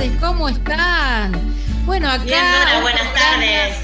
tardes, 0.00 0.20
¿cómo 0.20 0.48
están? 0.48 1.32
Bueno, 1.84 2.08
acá. 2.08 2.24
Bien, 2.24 2.38
Dora, 2.40 2.80
buenas 2.80 3.14
tardes. 3.14 3.76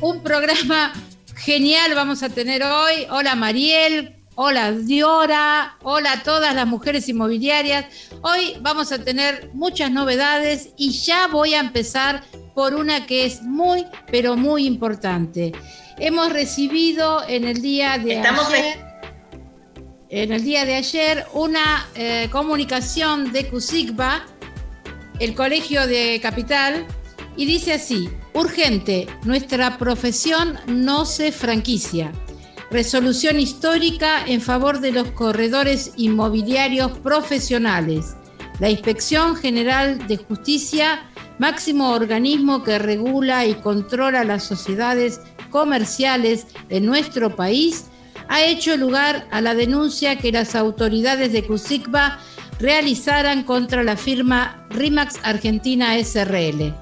Un 0.00 0.22
programa 0.22 0.92
genial 1.34 1.94
vamos 1.94 2.22
a 2.22 2.28
tener 2.28 2.62
hoy. 2.62 3.06
Hola 3.10 3.34
Mariel, 3.36 4.16
hola 4.34 4.72
Diora, 4.72 5.78
hola 5.82 6.12
a 6.12 6.22
todas 6.22 6.54
las 6.54 6.66
mujeres 6.66 7.08
inmobiliarias. 7.08 7.86
Hoy 8.20 8.58
vamos 8.60 8.92
a 8.92 9.02
tener 9.02 9.50
muchas 9.54 9.90
novedades 9.90 10.70
y 10.76 10.90
ya 10.90 11.26
voy 11.28 11.54
a 11.54 11.60
empezar 11.60 12.22
por 12.54 12.74
una 12.74 13.06
que 13.06 13.24
es 13.24 13.42
muy, 13.42 13.86
pero 14.10 14.36
muy 14.36 14.66
importante. 14.66 15.52
Hemos 15.98 16.32
recibido 16.32 17.26
en 17.26 17.44
el 17.44 17.62
día 17.62 17.96
de 17.96 18.16
Estamos 18.16 18.46
ayer, 18.48 18.78
en 20.10 20.32
el 20.32 20.44
día 20.44 20.66
de 20.66 20.74
ayer, 20.74 21.26
una 21.32 21.86
eh, 21.94 22.28
comunicación 22.30 23.32
de 23.32 23.48
CUSICBA, 23.48 24.26
el 25.20 25.34
Colegio 25.34 25.86
de 25.86 26.20
Capital, 26.22 26.86
y 27.36 27.44
dice 27.46 27.74
así, 27.74 28.08
urgente, 28.34 29.06
nuestra 29.24 29.78
profesión 29.78 30.58
no 30.66 31.04
se 31.04 31.32
franquicia. 31.32 32.12
Resolución 32.70 33.38
histórica 33.38 34.24
en 34.26 34.40
favor 34.40 34.80
de 34.80 34.92
los 34.92 35.10
corredores 35.12 35.92
inmobiliarios 35.96 36.98
profesionales. 36.98 38.16
La 38.58 38.70
Inspección 38.70 39.36
General 39.36 40.06
de 40.08 40.16
Justicia, 40.16 41.02
máximo 41.38 41.90
organismo 41.90 42.62
que 42.62 42.78
regula 42.78 43.46
y 43.46 43.54
controla 43.54 44.24
las 44.24 44.44
sociedades 44.44 45.20
comerciales 45.50 46.46
en 46.70 46.86
nuestro 46.86 47.36
país, 47.36 47.84
ha 48.28 48.44
hecho 48.44 48.76
lugar 48.76 49.28
a 49.30 49.40
la 49.40 49.54
denuncia 49.54 50.16
que 50.16 50.32
las 50.32 50.54
autoridades 50.54 51.32
de 51.32 51.46
CUSICBA 51.46 52.18
realizaran 52.58 53.42
contra 53.42 53.84
la 53.84 53.96
firma 53.96 54.66
RIMAX 54.70 55.20
Argentina 55.22 55.94
SRL. 55.98 56.74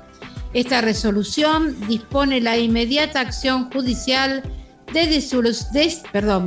Esta 0.53 0.81
resolución 0.81 1.77
dispone 1.89 2.41
la 2.41 2.57
inmediata 2.57 3.19
acción 3.21 3.73
judicial 3.73 4.43
de, 4.93 5.07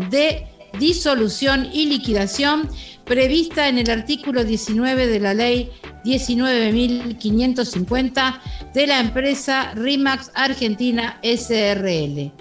de 0.09 0.47
disolución 0.79 1.67
y 1.73 1.87
liquidación 1.87 2.69
prevista 3.03 3.67
en 3.67 3.79
el 3.79 3.89
artículo 3.89 4.43
19 4.43 5.07
de 5.07 5.19
la 5.19 5.33
ley 5.33 5.71
19.550 6.03 8.39
de 8.73 8.87
la 8.87 8.99
empresa 8.99 9.71
RIMAX 9.75 10.31
Argentina 10.35 11.19
SRL. 11.23 12.31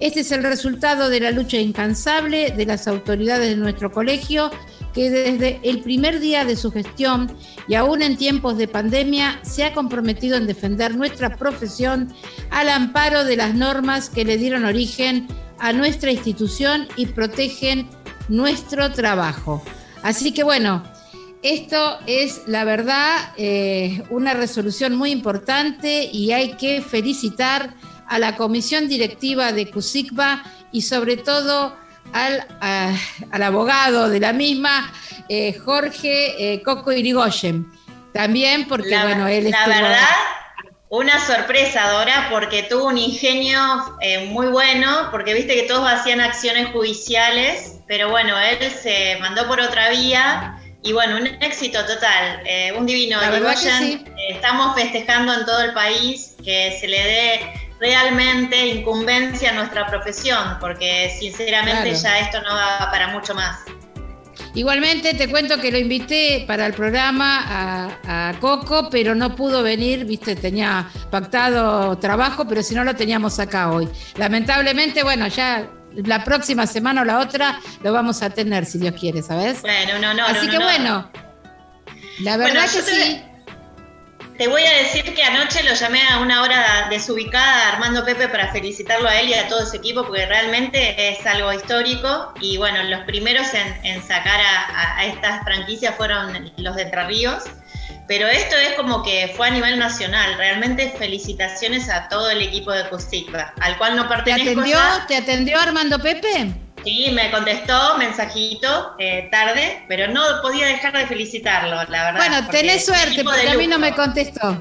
Este 0.00 0.20
es 0.20 0.32
el 0.32 0.42
resultado 0.42 1.08
de 1.10 1.20
la 1.20 1.30
lucha 1.30 1.58
incansable 1.58 2.52
de 2.52 2.66
las 2.66 2.88
autoridades 2.88 3.50
de 3.50 3.56
nuestro 3.56 3.92
colegio 3.92 4.50
que 4.94 5.10
desde 5.10 5.60
el 5.62 5.80
primer 5.80 6.20
día 6.20 6.44
de 6.44 6.56
su 6.56 6.72
gestión 6.72 7.30
y 7.68 7.74
aún 7.74 8.02
en 8.02 8.16
tiempos 8.16 8.58
de 8.58 8.68
pandemia 8.68 9.40
se 9.42 9.64
ha 9.64 9.72
comprometido 9.72 10.36
en 10.36 10.46
defender 10.46 10.96
nuestra 10.96 11.36
profesión 11.36 12.12
al 12.50 12.68
amparo 12.68 13.24
de 13.24 13.36
las 13.36 13.54
normas 13.54 14.10
que 14.10 14.24
le 14.24 14.36
dieron 14.36 14.64
origen 14.64 15.28
a 15.58 15.72
nuestra 15.72 16.10
institución 16.10 16.88
y 16.96 17.06
protegen 17.06 17.88
nuestro 18.28 18.92
trabajo. 18.92 19.62
Así 20.02 20.32
que 20.32 20.42
bueno, 20.42 20.82
esto 21.42 21.98
es 22.06 22.42
la 22.46 22.64
verdad 22.64 23.32
eh, 23.36 24.02
una 24.10 24.34
resolución 24.34 24.94
muy 24.96 25.10
importante 25.10 26.04
y 26.12 26.32
hay 26.32 26.56
que 26.56 26.82
felicitar 26.82 27.74
a 28.06 28.18
la 28.18 28.36
comisión 28.36 28.88
directiva 28.88 29.52
de 29.52 29.70
CUSICBA 29.70 30.42
y 30.72 30.82
sobre 30.82 31.16
todo 31.16 31.76
al, 32.12 32.46
a- 32.60 32.94
al 33.32 33.42
abogado 33.42 34.08
de 34.08 34.20
la 34.20 34.32
misma, 34.32 34.92
eh, 35.28 35.54
Jorge 35.64 36.54
eh, 36.54 36.62
Coco 36.62 36.92
Irigoyen. 36.92 37.66
También 38.12 38.66
porque, 38.66 38.90
La, 38.90 39.02
bueno, 39.04 39.28
él 39.28 39.50
la 39.50 39.58
estuvo- 39.58 39.74
verdad, 39.74 40.08
una 40.88 41.24
sorpresa, 41.24 41.88
Dora, 41.90 42.26
porque 42.30 42.64
tuvo 42.64 42.86
un 42.86 42.98
ingenio 42.98 43.60
eh, 44.00 44.26
muy 44.26 44.48
bueno, 44.48 45.08
porque 45.12 45.34
viste 45.34 45.54
que 45.54 45.62
todos 45.62 45.88
hacían 45.88 46.20
acciones 46.20 46.68
judiciales, 46.72 47.76
pero 47.86 48.10
bueno, 48.10 48.38
él 48.40 48.58
se 48.72 49.16
mandó 49.20 49.46
por 49.46 49.60
otra 49.60 49.90
vía 49.90 50.56
y 50.82 50.92
bueno, 50.92 51.16
un 51.18 51.26
éxito 51.42 51.84
total, 51.86 52.40
eh, 52.44 52.72
un 52.76 52.86
divino. 52.86 53.18
Irigoyen. 53.22 53.78
sí. 53.78 54.04
Eh, 54.04 54.32
estamos 54.34 54.74
festejando 54.74 55.32
en 55.34 55.44
todo 55.44 55.60
el 55.62 55.72
país 55.74 56.34
que 56.42 56.76
se 56.80 56.88
le 56.88 56.98
dé 57.04 57.40
realmente 57.80 58.66
incumbencia 58.66 59.50
a 59.50 59.54
nuestra 59.54 59.86
profesión, 59.86 60.58
porque 60.60 61.16
sinceramente 61.18 61.90
Claro. 61.90 61.98
ya 62.02 62.18
esto 62.20 62.40
no 62.42 62.54
va 62.54 62.90
para 62.90 63.08
mucho 63.08 63.34
más. 63.34 63.58
Igualmente 64.54 65.14
te 65.14 65.28
cuento 65.28 65.60
que 65.60 65.70
lo 65.70 65.78
invité 65.78 66.44
para 66.46 66.66
el 66.66 66.72
programa 66.74 67.44
a, 68.04 68.30
a 68.30 68.38
Coco, 68.40 68.88
pero 68.90 69.14
no 69.14 69.36
pudo 69.36 69.62
venir, 69.62 70.04
viste, 70.04 70.34
tenía 70.34 70.88
pactado 71.10 71.96
trabajo, 71.98 72.46
pero 72.48 72.62
si 72.62 72.74
no 72.74 72.82
lo 72.82 72.94
teníamos 72.96 73.38
acá 73.38 73.70
hoy. 73.70 73.88
Lamentablemente, 74.16 75.02
bueno, 75.04 75.28
ya 75.28 75.68
la 75.94 76.24
próxima 76.24 76.66
semana 76.66 77.02
o 77.02 77.04
la 77.04 77.20
otra 77.20 77.60
lo 77.82 77.92
vamos 77.92 78.22
a 78.22 78.30
tener, 78.30 78.66
si 78.66 78.78
Dios 78.78 78.94
quiere, 78.98 79.22
¿sabes? 79.22 79.62
Bueno, 79.62 79.98
un 79.98 80.04
honor. 80.04 80.30
Así 80.30 80.48
que 80.48 80.58
bueno, 80.58 81.10
la 82.20 82.36
Bueno, 82.36 82.54
verdad 82.54 82.68
yo 82.74 82.84
que 82.84 82.90
sí. 82.90 83.22
Te 83.22 83.29
voy 84.48 84.64
a 84.64 84.72
decir 84.78 85.14
que 85.14 85.22
anoche 85.22 85.62
lo 85.62 85.74
llamé 85.74 86.02
a 86.08 86.18
una 86.18 86.42
hora 86.42 86.86
desubicada 86.88 87.66
a 87.66 87.72
Armando 87.74 88.04
Pepe 88.04 88.28
para 88.28 88.50
felicitarlo 88.52 89.08
a 89.08 89.20
él 89.20 89.28
y 89.28 89.34
a 89.34 89.48
todo 89.48 89.66
su 89.66 89.76
equipo 89.76 90.04
porque 90.06 90.26
realmente 90.26 91.10
es 91.10 91.26
algo 91.26 91.52
histórico 91.52 92.32
y 92.40 92.56
bueno, 92.56 92.82
los 92.84 93.00
primeros 93.04 93.52
en, 93.54 93.84
en 93.84 94.02
sacar 94.02 94.40
a, 94.40 95.04
estas 95.04 95.44
franquicias 95.44 95.94
fueron 95.96 96.50
los 96.56 96.76
de 96.76 96.82
Entre 96.82 97.04
Ríos, 97.04 97.44
pero 98.08 98.26
esto 98.26 98.56
es 98.56 98.74
como 98.74 99.02
que 99.02 99.32
fue 99.36 99.48
a 99.48 99.50
nivel 99.50 99.78
nacional, 99.78 100.36
realmente 100.36 100.92
felicitaciones 100.98 101.88
a 101.88 102.08
todo 102.08 102.30
el 102.30 102.42
equipo 102.42 102.72
de 102.72 102.88
Cusicba, 102.88 103.52
al 103.60 103.76
cual 103.78 103.96
no 103.96 104.04
¿Te 104.04 104.14
pertenezco 104.14 104.60
atendió, 104.60 104.76
ya. 104.76 105.04
¿Te 105.06 105.16
atendió 105.16 105.58
Armando 105.58 105.98
Pepe? 105.98 106.69
Sí, 106.84 107.10
me 107.12 107.30
contestó 107.30 107.96
mensajito 107.98 108.94
eh, 108.98 109.28
tarde, 109.30 109.84
pero 109.88 110.08
no 110.08 110.22
podía 110.42 110.66
dejar 110.66 110.96
de 110.96 111.06
felicitarlo, 111.06 111.76
la 111.88 112.04
verdad. 112.04 112.16
Bueno, 112.16 112.48
tenés 112.48 112.86
suerte 112.86 113.22
porque 113.22 113.48
a 113.48 113.54
mí 113.54 113.66
no 113.66 113.78
me 113.78 113.94
contestó. 113.94 114.60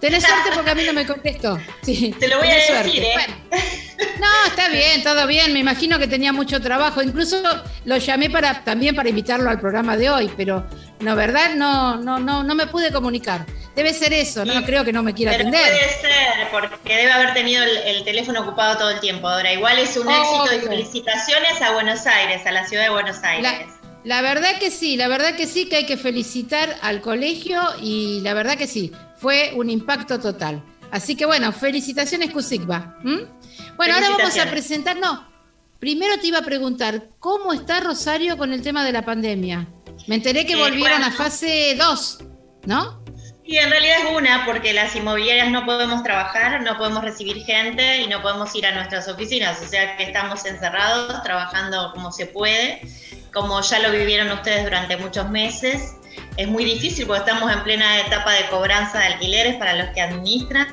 Tenés 0.00 0.24
suerte 0.26 0.50
porque 0.54 0.70
a 0.70 0.74
mí 0.74 0.84
no 0.84 0.92
me 0.92 1.06
contestó. 1.06 1.58
Sí, 1.82 2.14
Te 2.18 2.28
lo 2.28 2.38
voy 2.38 2.48
a 2.48 2.54
decir, 2.54 3.02
¿eh? 3.02 3.12
Bueno. 3.14 3.34
No, 4.20 4.46
está 4.48 4.68
bien, 4.68 5.02
todo 5.02 5.26
bien. 5.26 5.52
Me 5.52 5.60
imagino 5.60 5.98
que 5.98 6.06
tenía 6.06 6.32
mucho 6.32 6.60
trabajo. 6.60 7.02
Incluso 7.02 7.42
lo 7.84 7.96
llamé 7.96 8.30
para 8.30 8.62
también 8.62 8.94
para 8.94 9.08
invitarlo 9.08 9.48
al 9.48 9.58
programa 9.58 9.96
de 9.96 10.10
hoy, 10.10 10.30
pero 10.36 10.66
no, 11.00 11.16
verdad, 11.16 11.54
no, 11.54 11.96
no, 11.96 12.18
no, 12.18 12.42
no 12.42 12.54
me 12.54 12.66
pude 12.66 12.92
comunicar. 12.92 13.46
Debe 13.74 13.92
ser 13.92 14.12
eso. 14.14 14.44
No 14.44 14.52
Sí, 14.54 14.64
creo 14.64 14.84
que 14.84 14.92
no 14.92 15.02
me 15.02 15.12
quiera 15.12 15.32
atender. 15.32 15.60
puede 15.60 15.88
ser, 16.00 16.48
porque 16.50 16.96
debe 16.96 17.12
haber 17.12 17.34
tenido 17.34 17.62
el, 17.62 17.76
el 17.76 18.04
teléfono 18.04 18.40
ocupado 18.40 18.78
todo 18.78 18.90
el 18.90 19.00
tiempo. 19.00 19.28
Ahora, 19.28 19.52
igual 19.52 19.78
es 19.78 19.96
un 19.96 20.08
éxito 20.10 20.54
y 20.54 20.60
felicitaciones 20.60 21.60
a 21.60 21.72
Buenos 21.72 22.06
Aires, 22.06 22.46
a 22.46 22.52
la 22.52 22.66
ciudad 22.66 22.84
de 22.84 22.90
Buenos 22.90 23.22
Aires. 23.22 23.42
La, 23.42 23.66
la 24.04 24.22
verdad 24.22 24.58
que 24.58 24.70
sí, 24.70 24.96
la 24.96 25.08
verdad 25.08 25.36
que 25.36 25.46
sí 25.46 25.68
que 25.68 25.76
hay 25.76 25.86
que 25.86 25.96
felicitar 25.98 26.74
al 26.80 27.02
colegio 27.02 27.60
y 27.82 28.20
la 28.22 28.32
verdad 28.34 28.56
que 28.56 28.66
sí, 28.66 28.92
fue 29.16 29.52
un 29.54 29.68
impacto 29.68 30.18
total. 30.20 30.62
Así 30.90 31.16
que 31.16 31.26
bueno, 31.26 31.52
felicitaciones 31.52 32.30
Cusigba. 32.30 32.96
Bueno, 33.76 33.94
ahora 33.94 34.08
vamos 34.10 34.38
a 34.38 34.46
presentar, 34.50 34.96
no, 34.96 35.28
primero 35.80 36.18
te 36.18 36.28
iba 36.28 36.38
a 36.38 36.42
preguntar, 36.42 37.08
¿cómo 37.18 37.52
está 37.52 37.80
Rosario 37.80 38.38
con 38.38 38.52
el 38.52 38.62
tema 38.62 38.84
de 38.84 38.92
la 38.92 39.04
pandemia? 39.04 39.66
Me 40.06 40.16
enteré 40.16 40.46
que 40.46 40.52
Eh, 40.54 40.56
volvieron 40.56 41.00
bueno. 41.00 41.06
a 41.06 41.10
fase 41.16 41.74
2, 41.76 42.18
¿no? 42.66 43.04
Y 43.44 43.58
en 43.58 43.70
realidad 43.70 43.98
es 44.04 44.16
una, 44.16 44.44
porque 44.44 44.72
las 44.72 44.96
inmobiliarias 44.96 45.50
no 45.50 45.64
podemos 45.64 46.02
trabajar, 46.02 46.62
no 46.62 46.76
podemos 46.78 47.04
recibir 47.04 47.44
gente 47.44 47.98
y 48.02 48.08
no 48.08 48.20
podemos 48.20 48.52
ir 48.56 48.66
a 48.66 48.72
nuestras 48.72 49.06
oficinas, 49.06 49.60
o 49.62 49.66
sea 49.68 49.96
que 49.96 50.02
estamos 50.02 50.44
encerrados, 50.44 51.22
trabajando 51.22 51.92
como 51.92 52.10
se 52.10 52.26
puede, 52.26 52.80
como 53.32 53.60
ya 53.60 53.78
lo 53.78 53.92
vivieron 53.92 54.32
ustedes 54.32 54.64
durante 54.64 54.96
muchos 54.96 55.30
meses. 55.30 55.92
Es 56.36 56.48
muy 56.48 56.64
difícil 56.64 57.06
porque 57.06 57.20
estamos 57.20 57.52
en 57.52 57.62
plena 57.62 58.00
etapa 58.00 58.32
de 58.32 58.46
cobranza 58.48 58.98
de 58.98 59.04
alquileres 59.06 59.54
para 59.56 59.74
los 59.74 59.90
que 59.90 60.00
administran. 60.00 60.66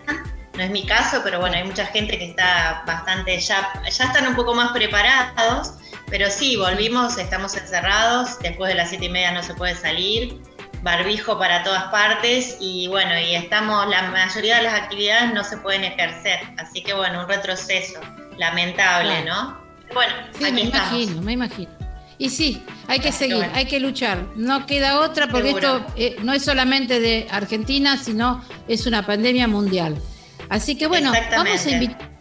No 0.58 0.64
es 0.64 0.70
mi 0.72 0.84
caso, 0.86 1.22
pero 1.24 1.40
bueno, 1.40 1.56
hay 1.56 1.64
mucha 1.66 1.86
gente 1.88 2.18
que 2.18 2.26
está 2.30 2.84
bastante, 2.88 3.40
ya, 3.40 3.72
ya 3.84 4.06
están 4.06 4.28
un 4.28 4.36
poco 4.36 4.56
más 4.56 4.72
preparados, 4.72 5.74
pero 6.14 6.30
sí, 6.30 6.58
volvimos, 6.58 7.18
estamos 7.18 7.58
encerrados, 7.58 8.38
después 8.38 8.70
de 8.70 8.76
las 8.76 8.90
siete 8.90 9.06
y 9.06 9.10
media 9.10 9.32
no 9.32 9.42
se 9.42 9.56
puede 9.56 9.74
salir, 9.74 10.40
barbijo 10.84 11.40
para 11.40 11.64
todas 11.64 11.86
partes 11.86 12.58
y 12.60 12.88
bueno, 12.88 13.20
y 13.20 13.34
estamos, 13.34 13.88
la 13.90 14.04
mayoría 14.12 14.58
de 14.58 14.62
las 14.62 14.76
actividades 14.76 15.34
no 15.34 15.44
se 15.44 15.58
pueden 15.58 15.84
ejercer, 15.84 16.40
así 16.60 16.84
que 16.84 16.94
bueno, 16.94 17.22
un 17.22 17.28
retroceso 17.28 18.00
lamentable, 18.38 19.26
¿no? 19.26 19.58
Bueno, 19.92 20.14
Sí, 20.38 20.44
aquí 20.44 20.54
me 20.54 20.62
estamos. 20.66 20.92
imagino, 20.92 21.22
me 21.24 21.32
imagino. 21.32 21.72
Y 22.20 22.30
sí, 22.30 22.64
hay 22.88 23.00
que 23.00 23.12
seguir, 23.12 23.38
bueno. 23.38 23.54
hay 23.56 23.66
que 23.66 23.80
luchar. 23.80 24.24
No 24.36 24.68
queda 24.68 25.00
otra 25.00 25.30
porque 25.30 25.48
Seguro. 25.48 25.78
esto 25.78 25.94
eh, 25.96 26.16
no 26.22 26.34
es 26.34 26.46
solamente 26.46 27.00
de 27.00 27.26
Argentina, 27.32 27.98
sino 27.98 28.46
es 28.68 28.86
una 28.86 29.04
pandemia 29.04 29.48
mundial. 29.48 30.00
Así 30.48 30.78
que 30.78 30.86
bueno, 30.86 31.12
vamos 31.12 31.50
a, 31.50 31.54
Exactamente. 31.56 32.13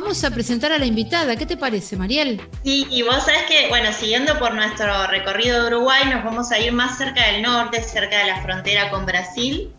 Vamos 0.00 0.22
a 0.24 0.30
presentar 0.30 0.72
a 0.72 0.78
la 0.78 0.84
invitada. 0.84 1.36
¿Qué 1.36 1.46
te 1.46 1.56
parece, 1.56 1.96
Mariel? 1.96 2.46
Sí, 2.62 2.86
y 2.90 3.00
vos 3.00 3.24
sabés 3.24 3.44
que, 3.44 3.68
bueno, 3.68 3.90
siguiendo 3.94 4.38
por 4.38 4.54
nuestro 4.54 5.06
recorrido 5.06 5.62
de 5.62 5.68
Uruguay, 5.68 6.02
nos 6.12 6.22
vamos 6.22 6.52
a 6.52 6.58
ir 6.58 6.70
más 6.70 6.98
cerca 6.98 7.26
del 7.28 7.40
norte, 7.40 7.82
cerca 7.82 8.18
de 8.18 8.26
la 8.26 8.42
frontera 8.42 8.90
con 8.90 9.06
Brasil. 9.06 9.72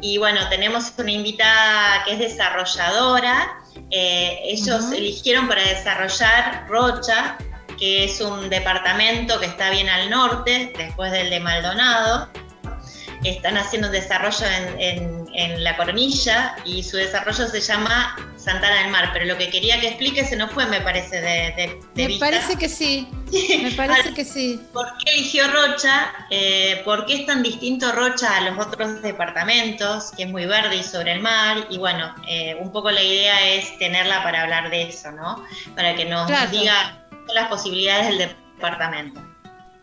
Y 0.00 0.16
bueno, 0.16 0.48
tenemos 0.48 0.94
una 0.96 1.10
invitada 1.10 2.02
que 2.06 2.14
es 2.14 2.18
desarrolladora. 2.18 3.58
Eh, 3.90 4.40
ellos 4.44 4.90
eligieron 4.90 5.48
para 5.48 5.62
desarrollar 5.62 6.66
Rocha, 6.66 7.36
que 7.78 8.04
es 8.04 8.22
un 8.22 8.48
departamento 8.48 9.38
que 9.38 9.46
está 9.46 9.68
bien 9.68 9.90
al 9.90 10.08
norte, 10.08 10.72
después 10.78 11.12
del 11.12 11.28
de 11.28 11.40
Maldonado. 11.40 12.30
Están 13.24 13.56
haciendo 13.56 13.88
un 13.88 13.92
desarrollo 13.92 14.46
en, 14.78 15.18
La 15.62 15.76
Coronilla 15.76 16.56
y 16.64 16.82
su 16.82 16.96
desarrollo 16.96 17.46
se 17.46 17.60
llama 17.60 18.16
Santana 18.36 18.82
del 18.82 18.90
Mar, 18.90 19.10
pero 19.12 19.24
lo 19.24 19.38
que 19.38 19.50
quería 19.50 19.78
que 19.80 19.88
explique 19.88 20.24
se 20.24 20.36
nos 20.36 20.50
fue, 20.50 20.66
me 20.66 20.80
parece, 20.80 21.20
de, 21.20 21.78
de, 21.94 22.08
Me 22.08 22.18
parece 22.18 22.56
que 22.56 22.68
sí, 22.68 23.08
me 23.62 23.70
parece 23.76 24.14
que 24.14 24.24
sí. 24.24 24.60
¿Por 24.72 24.86
qué 24.98 25.12
eligió 25.12 25.44
Rocha? 25.48 26.12
Eh, 26.30 26.82
¿Por 26.84 27.06
qué 27.06 27.14
es 27.14 27.26
tan 27.26 27.42
distinto 27.42 27.92
Rocha 27.92 28.36
a 28.36 28.40
los 28.42 28.66
otros 28.66 29.00
departamentos, 29.02 30.12
que 30.16 30.24
es 30.24 30.28
muy 30.28 30.46
verde 30.46 30.76
y 30.76 30.82
sobre 30.82 31.12
el 31.12 31.20
mar? 31.20 31.66
Y 31.70 31.78
bueno, 31.78 32.14
eh, 32.28 32.56
un 32.60 32.72
poco 32.72 32.90
la 32.90 33.02
idea 33.02 33.48
es 33.50 33.78
tenerla 33.78 34.22
para 34.22 34.42
hablar 34.42 34.70
de 34.70 34.82
eso, 34.82 35.12
¿no? 35.12 35.44
Para 35.76 35.94
que 35.94 36.04
nos 36.04 36.28
diga 36.50 37.06
las 37.34 37.48
posibilidades 37.48 38.08
del 38.08 38.18
departamento. 38.56 39.20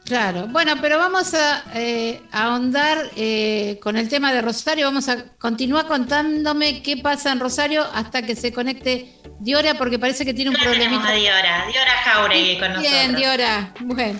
Claro, 0.05 0.45
bueno, 0.49 0.75
pero 0.79 0.99
vamos 0.99 1.33
a 1.33 1.63
eh, 1.73 2.21
ahondar 2.31 3.09
eh, 3.15 3.79
con 3.81 3.97
el 3.97 4.07
tema 4.07 4.31
de 4.31 4.41
Rosario. 4.43 4.85
Vamos 4.85 5.09
a 5.09 5.35
continuar 5.39 5.87
contándome 5.87 6.83
qué 6.83 6.97
pasa 6.97 7.31
en 7.31 7.39
Rosario 7.39 7.83
hasta 7.91 8.21
que 8.21 8.35
se 8.35 8.53
conecte 8.53 9.11
Diora, 9.39 9.73
porque 9.73 9.97
parece 9.97 10.23
que 10.23 10.35
tiene 10.35 10.51
un 10.51 10.57
problema. 10.57 11.11
Diora, 11.11 11.65
Diora 11.71 11.91
Jauregui 12.03 12.59
con 12.59 12.69
nosotros. 12.73 12.93
Bien, 12.93 13.15
Diora. 13.15 13.73
Bueno. 13.79 14.19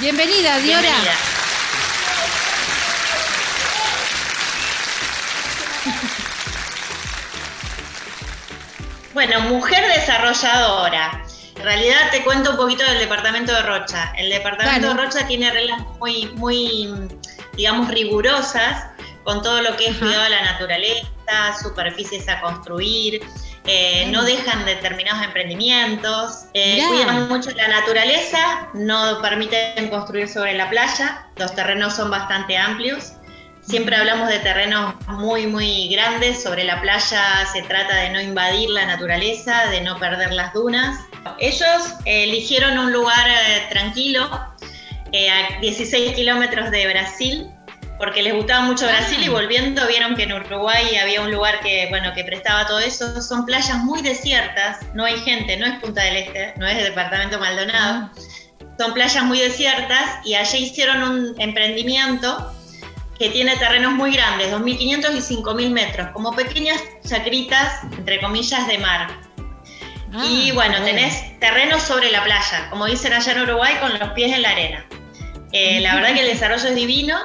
Bienvenida, 0.00 0.58
Diora. 0.60 0.80
Bienvenida. 0.80 1.12
Bueno, 9.12 9.40
mujer 9.42 9.84
desarrolladora. 9.94 11.23
En 11.64 11.70
realidad 11.70 12.10
te 12.12 12.22
cuento 12.22 12.50
un 12.50 12.56
poquito 12.58 12.84
del 12.84 12.98
departamento 12.98 13.50
de 13.50 13.62
Rocha. 13.62 14.12
El 14.18 14.28
departamento 14.28 14.88
de 14.88 15.02
Rocha 15.02 15.26
tiene 15.26 15.50
reglas 15.50 15.80
muy, 15.98 16.26
muy, 16.34 17.08
digamos, 17.56 17.88
rigurosas 17.88 18.88
con 19.22 19.40
todo 19.40 19.62
lo 19.62 19.74
que 19.74 19.86
es 19.86 19.96
cuidado 19.96 20.24
de 20.24 20.28
la 20.28 20.42
naturaleza, 20.42 21.08
superficies 21.62 22.28
a 22.28 22.42
construir, 22.42 23.22
eh, 23.64 24.06
no 24.10 24.24
dejan 24.24 24.66
determinados 24.66 25.24
emprendimientos, 25.24 26.44
eh, 26.52 26.84
cuidan 26.86 27.28
mucho 27.30 27.50
la 27.52 27.68
naturaleza, 27.68 28.68
no 28.74 29.22
permiten 29.22 29.88
construir 29.88 30.28
sobre 30.28 30.52
la 30.52 30.68
playa, 30.68 31.28
los 31.36 31.54
terrenos 31.54 31.96
son 31.96 32.10
bastante 32.10 32.58
amplios. 32.58 33.14
Siempre 33.62 33.96
hablamos 33.96 34.28
de 34.28 34.40
terrenos 34.40 34.94
muy, 35.06 35.46
muy 35.46 35.88
grandes. 35.88 36.42
Sobre 36.42 36.64
la 36.64 36.82
playa 36.82 37.46
se 37.50 37.62
trata 37.62 37.96
de 37.96 38.10
no 38.10 38.20
invadir 38.20 38.68
la 38.68 38.84
naturaleza, 38.84 39.70
de 39.70 39.80
no 39.80 39.98
perder 39.98 40.34
las 40.34 40.52
dunas. 40.52 40.98
Ellos 41.38 41.94
eligieron 42.04 42.78
un 42.78 42.92
lugar 42.92 43.28
eh, 43.28 43.66
tranquilo, 43.70 44.28
eh, 45.12 45.30
a 45.30 45.60
16 45.60 46.14
kilómetros 46.14 46.70
de 46.70 46.88
Brasil, 46.88 47.46
porque 47.98 48.22
les 48.22 48.34
gustaba 48.34 48.62
mucho 48.62 48.86
Brasil 48.86 49.18
y 49.22 49.26
ah. 49.26 49.30
volviendo 49.30 49.86
vieron 49.86 50.16
que 50.16 50.24
en 50.24 50.32
Uruguay 50.32 50.96
había 50.96 51.20
un 51.20 51.30
lugar 51.30 51.60
que, 51.60 51.86
bueno, 51.88 52.12
que 52.14 52.24
prestaba 52.24 52.66
todo 52.66 52.80
eso. 52.80 53.22
Son 53.22 53.46
playas 53.46 53.78
muy 53.78 54.02
desiertas, 54.02 54.78
no 54.94 55.04
hay 55.04 55.18
gente, 55.20 55.56
no 55.56 55.66
es 55.66 55.78
Punta 55.80 56.02
del 56.02 56.16
Este, 56.16 56.54
no 56.56 56.66
es 56.66 56.78
el 56.78 56.84
departamento 56.84 57.38
Maldonado. 57.38 58.10
Ah. 58.10 58.12
Son 58.78 58.92
playas 58.92 59.22
muy 59.24 59.38
desiertas 59.38 60.18
y 60.24 60.34
allí 60.34 60.64
hicieron 60.64 61.02
un 61.02 61.40
emprendimiento 61.40 62.52
que 63.18 63.30
tiene 63.30 63.56
terrenos 63.56 63.92
muy 63.92 64.12
grandes, 64.12 64.52
2.500 64.52 65.14
y 65.14 65.34
5.000 65.36 65.70
metros, 65.70 66.08
como 66.12 66.34
pequeñas 66.34 66.80
chacritas, 67.06 67.84
entre 67.96 68.20
comillas, 68.20 68.66
de 68.66 68.78
mar. 68.78 69.16
Ah, 70.16 70.24
y 70.24 70.52
bueno, 70.52 70.80
tenés 70.84 71.38
terrenos 71.40 71.82
sobre 71.82 72.10
la 72.12 72.22
playa, 72.22 72.68
como 72.70 72.86
dicen 72.86 73.12
allá 73.12 73.32
en 73.32 73.42
Uruguay, 73.42 73.74
con 73.80 73.98
los 73.98 74.10
pies 74.10 74.32
en 74.32 74.42
la 74.42 74.50
arena. 74.50 74.86
Eh, 75.50 75.80
la 75.80 75.96
verdad 75.96 76.14
que 76.14 76.20
el 76.20 76.28
desarrollo 76.28 76.68
es 76.68 76.74
divino. 76.74 77.18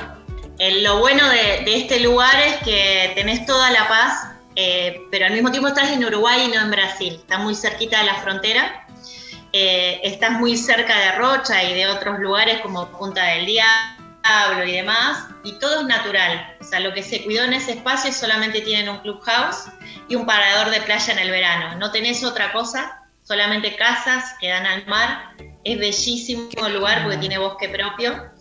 Eh, 0.57 0.81
lo 0.81 0.99
bueno 0.99 1.29
de, 1.29 1.63
este 1.67 1.99
lugar 1.99 2.35
es 2.41 2.57
que 2.57 3.11
tenés 3.15 3.45
toda 3.45 3.69
la 3.69 3.87
paz, 3.87 4.31
eh, 4.55 5.01
pero 5.11 5.27
al 5.27 5.33
mismo 5.33 5.51
tiempo 5.51 5.67
estás 5.67 5.91
en 5.91 6.03
Uruguay 6.03 6.45
y 6.45 6.47
no 6.47 6.61
en 6.61 6.71
Brasil. 6.71 7.15
Está 7.21 7.37
muy 7.37 7.53
cerquita 7.53 7.99
de 7.99 8.05
la 8.05 8.15
frontera. 8.15 8.87
estás 9.51 10.31
muy 10.39 10.57
cerca 10.57 10.97
de 10.97 11.11
Rocha 11.13 11.63
y 11.63 11.73
de 11.73 11.87
otros 11.87 12.19
lugares 12.19 12.59
como 12.61 12.87
Punta 12.97 13.23
del 13.23 13.45
Diablo 14.23 14.65
y 14.65 14.73
demás. 14.73 15.27
Y 15.43 15.53
todo 15.59 15.81
es 15.81 15.87
natural. 15.87 16.55
O 16.59 16.63
sea, 16.63 16.79
lo 16.79 16.93
que 16.93 17.03
se 17.03 17.23
cuidó 17.23 17.43
en 17.43 17.53
ese 17.53 17.73
espacio 17.73 18.11
solamente 18.11 18.61
tienen 18.61 18.89
un 18.89 18.99
clubhouse 18.99 19.65
y 20.07 20.15
un 20.15 20.25
parador 20.25 20.71
de 20.71 20.81
playa 20.81 21.13
en 21.13 21.19
el 21.19 21.31
verano. 21.31 21.77
No 21.77 21.91
tenés 21.91 22.23
otra 22.23 22.51
cosa, 22.51 23.03
solamente 23.23 23.75
casas 23.75 24.35
que 24.39 24.49
dan 24.49 24.65
al 24.65 24.85
mar. 24.87 25.35
Es 25.63 25.77
bellísimo 25.77 26.49
el 26.65 26.73
lugar 26.73 27.03
porque 27.03 27.17
tiene 27.17 27.37
bosque 27.37 27.69
propio. 27.69 28.31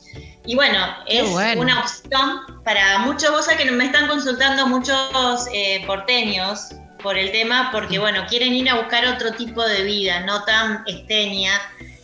Y 0.45 0.55
bueno, 0.55 0.79
es 1.07 1.29
una 1.57 1.81
opción 1.81 2.63
para 2.65 3.01
muchos, 3.01 3.31
vos 3.31 3.47
que 3.49 3.71
me 3.71 3.85
están 3.85 4.09
consultando 4.09 4.67
muchos 4.67 5.47
eh, 5.53 5.85
porteños 5.87 6.71
por 7.03 7.19
el 7.19 7.31
tema, 7.33 7.71
porque 7.71 7.99
bueno, 7.99 8.25
quieren 8.29 8.55
ir 8.55 8.71
a 8.71 8.77
buscar 8.77 9.07
otro 9.07 9.33
tipo 9.33 9.63
de 9.63 9.83
vida, 9.83 10.21
no 10.21 10.45
tan 10.45 10.85
esteña 10.87 11.53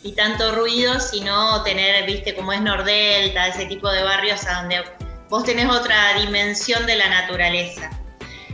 y 0.04 0.12
tanto 0.12 0.54
ruido, 0.54 1.00
sino 1.00 1.62
tener, 1.62 2.04
viste, 2.04 2.34
como 2.34 2.52
es 2.52 2.60
Nordelta, 2.60 3.48
ese 3.48 3.64
tipo 3.66 3.90
de 3.90 4.02
barrios 4.02 4.46
a 4.46 4.60
donde 4.60 4.84
vos 5.30 5.44
tenés 5.44 5.66
otra 5.66 6.18
dimensión 6.20 6.84
de 6.86 6.96
la 6.96 7.08
naturaleza. 7.08 7.90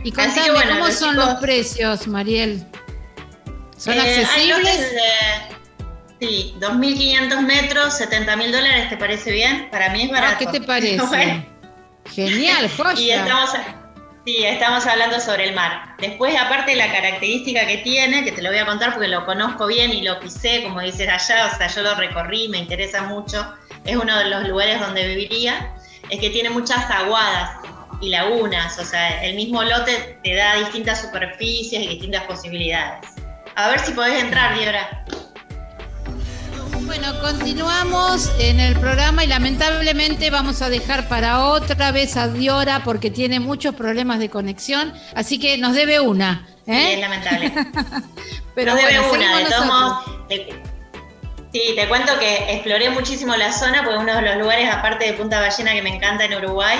Y 0.03 0.13
contame, 0.13 0.59
¿cómo 0.69 0.89
son 0.91 1.17
los 1.17 1.35
precios, 1.35 2.07
Mariel? 2.07 2.65
¿Son 3.77 3.93
eh, 3.95 3.99
accesibles? 3.99 4.93
sí, 6.21 6.55
2.500 6.59 7.41
metros, 7.41 7.99
70.000 7.99 8.51
dólares, 8.51 8.89
¿te 8.89 8.95
parece 8.95 9.31
bien? 9.31 9.69
Para 9.71 9.89
mí 9.89 10.03
es 10.03 10.09
ah, 10.09 10.13
barato. 10.13 10.37
¿Qué 10.39 10.59
te 10.59 10.65
parece? 10.65 11.45
Genial, 12.05 12.69
joya. 12.77 13.01
y 13.01 13.11
estamos, 13.11 13.49
sí, 14.25 14.43
estamos 14.43 14.85
hablando 14.85 15.19
sobre 15.19 15.45
el 15.45 15.55
mar. 15.55 15.95
Después, 15.99 16.35
aparte, 16.37 16.75
la 16.75 16.91
característica 16.91 17.65
que 17.65 17.77
tiene, 17.77 18.23
que 18.23 18.31
te 18.31 18.41
lo 18.41 18.49
voy 18.49 18.59
a 18.59 18.65
contar 18.65 18.93
porque 18.93 19.07
lo 19.07 19.25
conozco 19.25 19.67
bien 19.67 19.91
y 19.91 20.01
lo 20.01 20.19
pisé, 20.19 20.63
como 20.63 20.81
dices 20.81 21.07
allá, 21.09 21.51
o 21.53 21.57
sea, 21.57 21.67
yo 21.67 21.81
lo 21.81 21.95
recorrí, 21.95 22.47
me 22.49 22.59
interesa 22.59 23.03
mucho, 23.03 23.53
es 23.85 23.95
uno 23.95 24.17
de 24.17 24.25
los 24.25 24.47
lugares 24.47 24.79
donde 24.79 25.07
viviría, 25.07 25.73
es 26.09 26.19
que 26.19 26.29
tiene 26.29 26.49
muchas 26.49 26.89
aguadas 26.89 27.51
y 28.01 28.09
lagunas, 28.09 28.77
o 28.79 28.85
sea, 28.85 29.23
el 29.23 29.35
mismo 29.35 29.63
lote 29.63 30.19
te 30.23 30.35
da 30.35 30.55
distintas 30.55 31.01
superficies 31.01 31.81
y 31.83 31.87
distintas 31.87 32.23
posibilidades. 32.23 33.09
A 33.55 33.69
ver 33.69 33.79
si 33.79 33.91
podés 33.93 34.23
entrar, 34.23 34.57
Diora. 34.57 35.05
Bueno, 36.91 37.17
continuamos 37.21 38.29
en 38.37 38.59
el 38.59 38.77
programa 38.77 39.23
y 39.23 39.27
lamentablemente 39.27 40.29
vamos 40.29 40.61
a 40.61 40.67
dejar 40.67 41.07
para 41.07 41.45
otra 41.45 41.93
vez 41.93 42.17
a 42.17 42.27
Diora 42.27 42.83
porque 42.83 43.09
tiene 43.09 43.39
muchos 43.39 43.75
problemas 43.75 44.19
de 44.19 44.29
conexión, 44.29 44.93
así 45.15 45.39
que 45.39 45.57
nos 45.57 45.73
debe 45.73 46.01
una. 46.01 46.45
¿eh? 46.67 46.83
Sí, 46.87 46.91
es 46.95 46.99
lamentable. 46.99 47.53
Pero 48.55 48.73
nos 48.73 48.83
debe 48.83 48.99
una, 49.09 49.37
de 49.37 49.45
todos 49.45 50.03
Sí, 51.53 51.61
te 51.77 51.87
cuento 51.87 52.19
que 52.19 52.55
exploré 52.55 52.89
muchísimo 52.89 53.37
la 53.37 53.53
zona, 53.53 53.85
porque 53.85 53.97
uno 53.97 54.13
de 54.13 54.23
los 54.23 54.35
lugares, 54.35 54.69
aparte 54.69 55.05
de 55.05 55.13
Punta 55.13 55.39
Ballena, 55.39 55.71
que 55.71 55.81
me 55.81 55.95
encanta 55.95 56.25
en 56.25 56.33
Uruguay, 56.33 56.77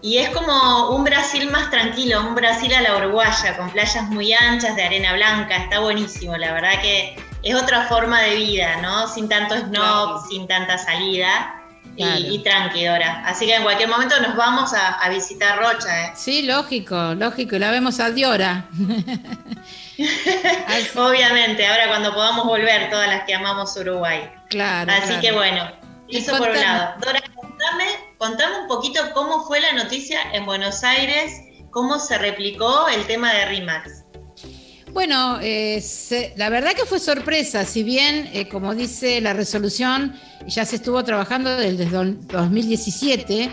y 0.00 0.16
es 0.16 0.30
como 0.30 0.88
un 0.96 1.04
Brasil 1.04 1.50
más 1.50 1.70
tranquilo, 1.70 2.26
un 2.26 2.34
Brasil 2.34 2.72
a 2.72 2.80
la 2.80 2.96
uruguaya, 2.96 3.58
con 3.58 3.68
playas 3.68 4.08
muy 4.08 4.32
anchas 4.32 4.74
de 4.74 4.84
arena 4.84 5.12
blanca, 5.12 5.54
está 5.58 5.80
buenísimo, 5.80 6.34
la 6.38 6.50
verdad 6.54 6.80
que 6.80 7.14
es 7.42 7.54
otra 7.54 7.86
forma 7.86 8.20
de 8.22 8.36
vida, 8.36 8.80
¿no? 8.82 9.08
Sin 9.08 9.28
tanto 9.28 9.56
snob, 9.56 10.26
sin 10.28 10.46
tanta 10.46 10.78
salida. 10.78 11.56
Y, 11.96 12.38
tranquilora. 12.38 13.22
Así 13.26 13.44
que 13.44 13.54
en 13.54 13.62
cualquier 13.62 13.88
momento 13.88 14.18
nos 14.20 14.34
vamos 14.34 14.72
a, 14.72 15.06
visitar 15.10 15.58
Rocha. 15.58 16.06
¿eh? 16.06 16.12
Sí, 16.14 16.42
lógico, 16.42 17.14
lógico. 17.14 17.56
Y 17.56 17.58
la 17.58 17.70
vemos 17.70 18.00
a 18.00 18.10
Diora. 18.10 18.64
Obviamente, 20.96 21.66
ahora 21.66 21.88
cuando 21.88 22.14
podamos 22.14 22.46
volver, 22.46 22.88
todas 22.88 23.08
las 23.08 23.24
que 23.24 23.34
amamos 23.34 23.76
Uruguay. 23.76 24.30
Claro. 24.48 24.90
Así 24.90 25.20
que 25.20 25.32
bueno, 25.32 25.70
eso 26.08 26.38
por 26.38 26.48
un 26.48 26.60
lado. 26.60 26.94
Dora, 27.00 27.20
contame, 28.16 28.60
un 28.62 28.68
poquito 28.68 29.00
cómo 29.12 29.44
fue 29.44 29.60
la 29.60 29.72
noticia 29.72 30.20
en 30.32 30.46
Buenos 30.46 30.82
Aires, 30.82 31.42
cómo 31.70 31.98
se 31.98 32.16
replicó 32.16 32.88
el 32.88 33.06
tema 33.06 33.32
de 33.32 33.46
RIMAX. 33.46 33.99
Bueno, 34.92 35.38
eh, 35.40 35.82
la 36.36 36.48
verdad 36.50 36.72
que 36.72 36.84
fue 36.84 36.98
sorpresa, 36.98 37.64
si 37.64 37.82
bien, 37.82 38.28
eh, 38.32 38.48
como 38.48 38.74
dice 38.74 39.20
la 39.20 39.32
resolución, 39.32 40.14
ya 40.46 40.64
se 40.64 40.76
estuvo 40.76 41.02
trabajando 41.04 41.56
desde 41.56 41.86
2017, 41.86 43.50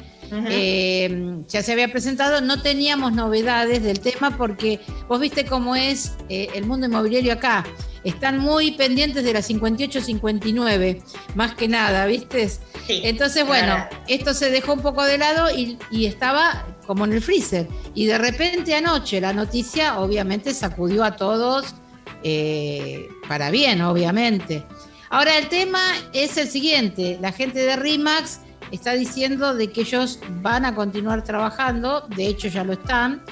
eh, 0.49 1.43
ya 1.47 1.61
se 1.61 1.71
había 1.71 1.91
presentado, 1.91 2.41
no 2.41 2.61
teníamos 2.61 3.13
novedades 3.13 3.83
del 3.83 3.99
tema 3.99 4.35
porque 4.35 4.79
vos 5.07 5.19
viste 5.19 5.45
cómo 5.45 5.75
es 5.75 6.13
el 6.27 6.65
mundo 6.65 6.87
inmobiliario 6.87 7.33
acá 7.33 7.63
están 8.09 8.39
muy 8.39 8.71
pendientes 8.71 9.23
de 9.23 9.33
la 9.33 9.39
58-59, 9.39 11.01
más 11.35 11.53
que 11.55 11.67
nada, 11.67 12.05
¿viste? 12.05 12.49
Entonces, 12.87 13.45
bueno, 13.45 13.85
esto 14.07 14.33
se 14.33 14.49
dejó 14.49 14.73
un 14.73 14.81
poco 14.81 15.03
de 15.03 15.17
lado 15.17 15.49
y, 15.51 15.77
estaba 16.05 16.65
como 16.85 17.05
en 17.05 17.13
el 17.13 17.21
freezer. 17.21 17.67
Y 17.93 18.05
de 18.05 18.17
repente 18.17 18.75
anoche 18.75 19.19
la 19.19 19.33
noticia 19.33 19.99
obviamente 19.99 20.53
sacudió 20.53 21.03
a 21.03 21.15
todos 21.15 21.75
eh, 22.23 23.09
para 23.27 23.51
bien, 23.51 23.81
obviamente. 23.81 24.63
Ahora 25.09 25.37
el 25.37 25.47
tema 25.47 25.81
es 26.13 26.37
el 26.37 26.47
siguiente, 26.47 27.17
la 27.21 27.31
gente 27.31 27.59
de 27.59 27.75
RIMAX 27.75 28.41
está 28.71 28.93
diciendo 28.93 29.53
de 29.53 29.71
que 29.71 29.81
ellos 29.81 30.19
van 30.41 30.65
a 30.65 30.75
continuar 30.75 31.23
trabajando, 31.23 32.05
de 32.15 32.27
hecho 32.27 32.47
ya 32.49 32.63
lo 32.63 32.73
están, 32.73 33.23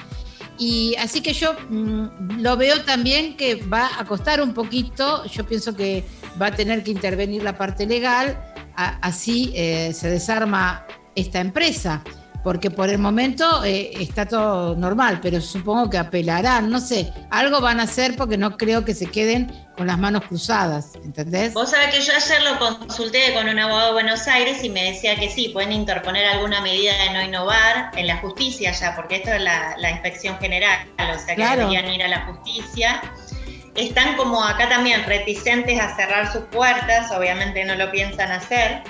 y 0.58 0.94
así 0.96 1.20
que 1.20 1.32
yo 1.32 1.54
mm, 1.68 2.40
lo 2.40 2.56
veo 2.56 2.82
también 2.82 3.36
que 3.36 3.56
va 3.56 3.90
a 3.98 4.04
costar 4.04 4.40
un 4.40 4.54
poquito, 4.54 5.24
yo 5.26 5.44
pienso 5.46 5.74
que 5.74 6.04
va 6.40 6.46
a 6.46 6.54
tener 6.54 6.82
que 6.82 6.90
intervenir 6.90 7.42
la 7.42 7.56
parte 7.56 7.86
legal, 7.86 8.38
así 8.74 9.52
eh, 9.54 9.92
se 9.94 10.10
desarma 10.10 10.86
esta 11.14 11.40
empresa 11.40 12.02
porque 12.46 12.70
por 12.70 12.88
el 12.88 12.98
momento 12.98 13.64
eh, 13.64 13.90
está 13.98 14.24
todo 14.24 14.76
normal, 14.76 15.18
pero 15.20 15.40
supongo 15.40 15.90
que 15.90 15.98
apelarán, 15.98 16.70
no 16.70 16.78
sé, 16.78 17.12
algo 17.28 17.60
van 17.60 17.80
a 17.80 17.82
hacer 17.82 18.14
porque 18.14 18.38
no 18.38 18.56
creo 18.56 18.84
que 18.84 18.94
se 18.94 19.06
queden 19.06 19.52
con 19.76 19.88
las 19.88 19.98
manos 19.98 20.22
cruzadas, 20.28 20.92
¿entendés? 21.02 21.54
Vos 21.54 21.72
sabés 21.72 21.92
que 21.92 22.00
yo 22.02 22.12
ayer 22.14 22.42
lo 22.44 22.56
consulté 22.60 23.34
con 23.34 23.48
un 23.48 23.58
abogado 23.58 23.88
de 23.88 23.92
Buenos 23.94 24.28
Aires 24.28 24.62
y 24.62 24.70
me 24.70 24.92
decía 24.92 25.16
que 25.16 25.28
sí, 25.28 25.48
pueden 25.48 25.72
interponer 25.72 26.24
alguna 26.24 26.60
medida 26.60 26.92
de 27.02 27.14
no 27.14 27.22
innovar 27.24 27.90
en 27.96 28.06
la 28.06 28.18
justicia 28.18 28.70
ya, 28.70 28.94
porque 28.94 29.16
esto 29.16 29.32
es 29.32 29.42
la, 29.42 29.90
inspección 29.90 30.38
general, 30.38 30.86
o 31.00 31.18
sea 31.18 31.34
que 31.34 31.44
deberían 31.44 31.90
ir 31.90 32.04
a 32.04 32.06
la 32.06 32.26
justicia. 32.26 33.02
Están 33.74 34.16
como 34.16 34.44
acá 34.44 34.68
también 34.68 35.02
reticentes 35.04 35.80
a 35.80 35.96
cerrar 35.96 36.32
sus 36.32 36.44
puertas, 36.44 37.10
obviamente 37.10 37.64
no 37.64 37.74
lo 37.74 37.90
piensan 37.90 38.30
hacer 38.30 38.84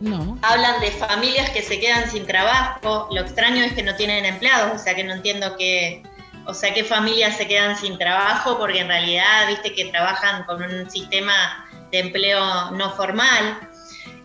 no. 0.00 0.38
Hablan 0.42 0.80
de 0.80 0.90
familias 0.92 1.50
que 1.50 1.62
se 1.62 1.80
quedan 1.80 2.10
sin 2.10 2.26
trabajo. 2.26 3.08
Lo 3.12 3.20
extraño 3.20 3.62
es 3.64 3.72
que 3.72 3.82
no 3.82 3.94
tienen 3.96 4.24
empleados, 4.24 4.80
o 4.80 4.82
sea 4.82 4.94
que 4.94 5.04
no 5.04 5.14
entiendo 5.14 5.56
qué, 5.56 6.02
o 6.46 6.54
sea, 6.54 6.74
qué 6.74 6.84
familias 6.84 7.36
se 7.36 7.46
quedan 7.46 7.76
sin 7.76 7.98
trabajo, 7.98 8.58
porque 8.58 8.80
en 8.80 8.88
realidad, 8.88 9.48
viste 9.48 9.74
que 9.74 9.86
trabajan 9.86 10.44
con 10.44 10.62
un 10.62 10.90
sistema 10.90 11.66
de 11.90 12.00
empleo 12.00 12.70
no 12.72 12.90
formal. 12.94 13.58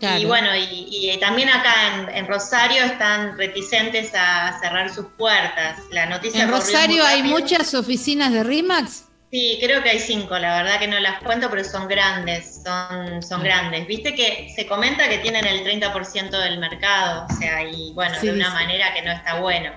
Y 0.01 0.25
bueno, 0.25 0.49
y, 0.55 1.17
también 1.19 1.49
acá 1.49 1.73
en, 2.13 2.25
Rosario 2.25 2.83
están 2.83 3.37
reticentes 3.37 4.11
a 4.15 4.57
cerrar 4.61 4.93
sus 4.93 5.07
puertas. 5.17 5.79
La 5.91 6.05
noticia 6.05 6.43
¿En 6.43 6.49
Rosario 6.49 7.03
hay 7.05 7.23
muchas 7.23 7.73
oficinas 7.73 8.31
de 8.31 8.43
RIMAX? 8.43 9.08
Sí, 9.31 9.59
creo 9.61 9.83
que 9.83 9.91
hay 9.91 9.99
cinco, 9.99 10.39
la 10.39 10.63
verdad 10.63 10.79
que 10.79 10.87
no 10.87 10.99
las 10.99 11.21
cuento, 11.21 11.51
pero 11.51 11.63
son 11.63 11.87
grandes, 11.87 12.61
son, 12.65 13.21
son 13.21 13.43
grandes. 13.43 13.85
Viste 13.85 14.15
que 14.15 14.51
se 14.55 14.65
comenta 14.65 15.07
que 15.07 15.19
tienen 15.19 15.45
el 15.45 15.63
30% 15.63 16.31
del 16.31 16.57
mercado, 16.57 17.27
o 17.29 17.35
sea, 17.35 17.63
y 17.63 17.93
bueno, 17.93 18.19
de 18.19 18.31
una 18.31 18.49
manera 18.49 18.91
que 18.95 19.03
no 19.03 19.11
está 19.11 19.39
bueno. 19.39 19.71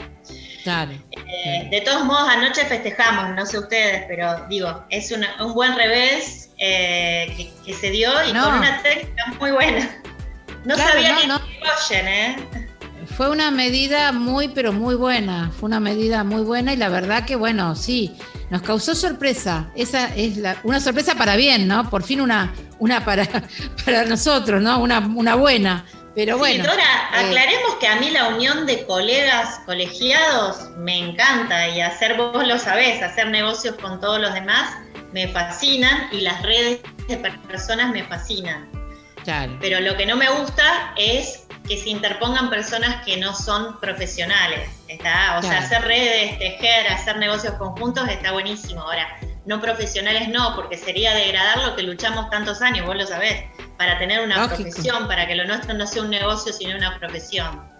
Claro, 0.63 0.93
eh, 1.11 1.69
De 1.71 1.81
todos 1.83 2.05
modos, 2.05 2.29
anoche 2.31 2.65
festejamos, 2.65 3.37
no 3.37 3.45
sé 3.45 3.59
ustedes, 3.59 4.05
pero 4.09 4.47
digo, 4.49 4.87
es 4.89 5.13
un 5.13 5.53
buen 5.53 5.77
revés 5.77 6.51
eh, 6.57 7.53
que, 7.67 7.75
se 7.75 7.91
dio 7.91 8.11
y 8.25 8.33
con 8.33 8.55
una 8.55 8.81
técnica 8.83 9.27
muy 9.39 9.51
buena. 9.51 10.01
No 10.65 10.77
sabía 10.77 11.15
ni 11.15 11.23
que 11.23 11.99
¿eh? 11.99 12.37
Fue 13.23 13.31
una 13.31 13.53
medida 13.53 14.11
muy, 14.11 14.49
pero 14.49 14.73
muy 14.73 14.97
buena, 14.97 15.53
fue 15.57 15.69
una 15.69 15.79
medida 15.79 16.25
muy 16.25 16.43
buena 16.43 16.73
y 16.73 16.77
la 16.77 16.89
verdad 16.89 17.25
que, 17.25 17.37
bueno, 17.37 17.77
sí, 17.77 18.17
nos 18.51 18.63
causó 18.63 18.97
sorpresa. 18.97 19.71
Esa 19.77 20.13
es 20.17 20.39
la, 20.39 20.57
una 20.65 20.81
sorpresa 20.81 21.15
para 21.15 21.37
bien, 21.37 21.69
¿no? 21.69 21.89
Por 21.89 22.03
fin 22.03 22.21
una, 22.21 22.53
una 22.81 23.05
para, 23.05 23.25
para 23.85 24.07
nosotros, 24.07 24.61
¿no? 24.61 24.81
Una, 24.81 24.99
una 24.99 25.37
buena. 25.37 25.85
Pero 26.17 26.37
bueno. 26.37 26.65
Sí, 26.65 26.69
Dora, 26.69 26.83
eh, 26.83 27.27
aclaremos 27.27 27.77
que 27.79 27.87
a 27.87 27.95
mí 28.01 28.11
la 28.11 28.27
unión 28.31 28.67
de 28.67 28.85
colegas 28.87 29.61
colegiados 29.67 30.71
me 30.79 30.99
encanta 30.99 31.69
y 31.69 31.81
hacer, 31.81 32.17
vos 32.17 32.45
lo 32.45 32.59
sabés, 32.59 33.05
hacer 33.05 33.29
negocios 33.29 33.77
con 33.77 34.01
todos 34.01 34.21
los 34.21 34.35
demás 34.35 34.69
me 35.13 35.29
fascinan 35.29 36.09
y 36.11 36.23
las 36.23 36.43
redes 36.43 36.81
de 37.07 37.19
personas 37.47 37.93
me 37.93 38.03
fascinan. 38.03 38.69
Claro. 39.23 39.57
Pero 39.61 39.79
lo 39.79 39.97
que 39.97 40.07
no 40.07 40.17
me 40.17 40.29
gusta 40.29 40.93
es 40.97 41.42
que 41.69 41.77
se 41.77 41.91
interpongan 41.91 42.51
personas 42.51 43.05
que 43.05 43.17
no 43.17 43.35
son 43.35 43.79
profesionales. 43.81 44.69
Está, 44.89 45.39
o 45.39 45.43
sea, 45.43 45.59
hacer 45.59 45.83
redes, 45.83 46.39
tejer, 46.39 46.89
hacer 46.89 47.17
negocios 47.19 47.55
conjuntos 47.55 48.09
está 48.09 48.33
buenísimo. 48.33 48.83
Ahora, 48.83 49.09
no 49.47 49.61
profesionales 49.61 50.29
no, 50.29 50.55
porque 50.55 50.77
sería 50.77 51.15
degradar 51.15 51.63
lo 51.65 51.75
que 51.75 51.83
luchamos 51.83 52.31
tantos 52.31 52.63
años, 52.63 52.87
vos 52.87 52.97
lo 52.97 53.07
sabés, 53.07 53.45
para 53.77 53.99
tener 53.99 54.21
una 54.21 54.49
profesión, 54.49 55.09
para 55.09 55.27
que 55.27 55.35
lo 55.35 55.45
nuestro 55.47 55.75
no 55.75 55.87
sea 55.87 56.03
un 56.03 56.11
negocio, 56.11 56.53
sino 56.53 56.77
una 56.77 56.99
profesión. 56.99 57.73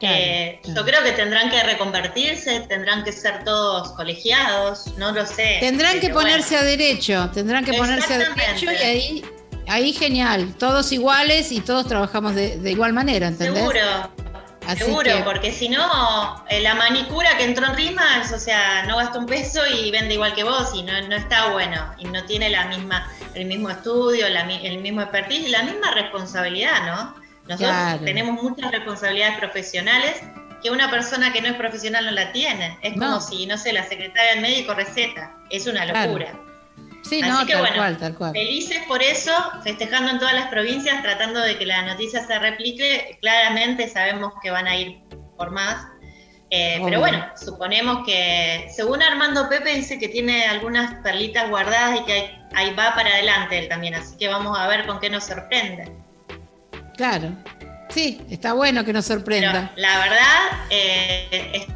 Eh, 0.00 0.60
yo 0.64 0.84
creo 0.84 1.02
que 1.02 1.12
tendrán 1.12 1.50
que 1.50 1.60
reconvertirse, 1.62 2.60
tendrán 2.68 3.02
que 3.02 3.12
ser 3.12 3.42
todos 3.44 3.92
colegiados, 3.92 4.96
no 4.96 5.12
lo 5.12 5.26
sé. 5.26 5.58
Tendrán 5.60 5.98
que 5.98 6.10
ponerse 6.10 6.56
a 6.56 6.62
derecho, 6.62 7.30
tendrán 7.34 7.64
que 7.64 7.72
ponerse 7.72 8.14
a 8.14 8.18
derecho 8.18 8.70
y 8.70 8.76
ahí 8.76 9.24
ahí 9.68 9.92
genial, 9.92 10.54
todos 10.58 10.92
iguales 10.92 11.52
y 11.52 11.60
todos 11.60 11.86
trabajamos 11.86 12.34
de, 12.34 12.70
igual 12.70 12.92
manera, 12.92 13.28
¿entendés? 13.28 13.58
Seguro. 13.58 13.80
Seguro, 14.76 15.24
porque 15.24 15.50
si 15.50 15.70
no, 15.70 16.44
eh, 16.50 16.60
la 16.60 16.74
manicura 16.74 17.38
que 17.38 17.44
entró 17.44 17.64
en 17.68 17.74
Rimas, 17.74 18.30
o 18.34 18.38
sea, 18.38 18.82
no 18.82 18.98
gasta 18.98 19.18
un 19.18 19.24
peso 19.24 19.60
y 19.66 19.90
vende 19.90 20.12
igual 20.12 20.34
que 20.34 20.44
vos 20.44 20.72
y 20.74 20.82
no, 20.82 20.92
está 20.92 21.52
bueno 21.52 21.94
y 21.96 22.04
no 22.04 22.22
tiene 22.24 22.50
la 22.50 22.66
misma, 22.66 23.10
el 23.32 23.46
mismo 23.46 23.70
estudio, 23.70 24.26
el 24.26 24.78
mismo 24.80 25.00
expertise 25.00 25.48
y 25.48 25.50
la 25.50 25.62
misma 25.62 25.92
responsabilidad, 25.92 26.84
¿no? 26.84 27.14
Nosotros 27.48 28.04
tenemos 28.04 28.42
muchas 28.42 28.70
responsabilidades 28.70 29.38
profesionales 29.38 30.20
que 30.62 30.70
una 30.70 30.90
persona 30.90 31.32
que 31.32 31.40
no 31.40 31.48
es 31.48 31.54
profesional 31.54 32.04
no 32.04 32.10
la 32.10 32.32
tiene. 32.32 32.78
Es 32.82 32.94
como 32.94 33.20
si, 33.20 33.46
no 33.46 33.56
sé, 33.56 33.72
la 33.72 33.84
secretaria 33.84 34.32
del 34.32 34.40
médico 34.40 34.74
receta. 34.74 35.34
Es 35.50 35.66
una 35.66 35.86
locura. 35.86 36.34
Sí, 37.08 37.22
no, 37.22 37.46
tal 37.46 37.74
cual, 37.74 37.96
tal 37.96 38.14
cual. 38.14 38.32
Felices 38.32 38.78
por 38.86 39.02
eso, 39.02 39.32
festejando 39.62 40.10
en 40.10 40.18
todas 40.18 40.34
las 40.34 40.48
provincias, 40.48 41.02
tratando 41.02 41.40
de 41.40 41.56
que 41.56 41.66
la 41.66 41.82
noticia 41.82 42.26
se 42.26 42.38
replique. 42.38 43.18
Claramente 43.20 43.88
sabemos 43.88 44.34
que 44.42 44.50
van 44.50 44.66
a 44.66 44.76
ir 44.76 44.98
por 45.36 45.50
más. 45.50 45.86
Eh, 46.50 46.80
pero 46.82 47.00
bueno, 47.00 47.26
suponemos 47.36 48.06
que, 48.06 48.68
según 48.74 49.02
Armando 49.02 49.48
Pepe, 49.48 49.74
dice 49.74 49.98
que 49.98 50.08
tiene 50.08 50.46
algunas 50.46 50.94
perlitas 51.02 51.48
guardadas 51.50 52.00
y 52.00 52.04
que 52.04 52.38
ahí, 52.54 52.74
va 52.74 52.94
para 52.94 53.10
adelante 53.10 53.58
él 53.58 53.68
también. 53.68 53.94
Así 53.94 54.16
que 54.16 54.28
vamos 54.28 54.58
a 54.58 54.66
ver 54.66 54.86
con 54.86 54.98
qué 54.98 55.10
nos 55.10 55.24
sorprende. 55.24 55.92
Claro. 56.96 57.32
Sí, 57.90 58.20
está 58.30 58.52
bueno 58.52 58.84
que 58.84 58.92
nos 58.92 59.06
sorprenda. 59.06 59.72
la 59.76 59.98
verdad, 59.98 60.66
eh, 60.70 61.66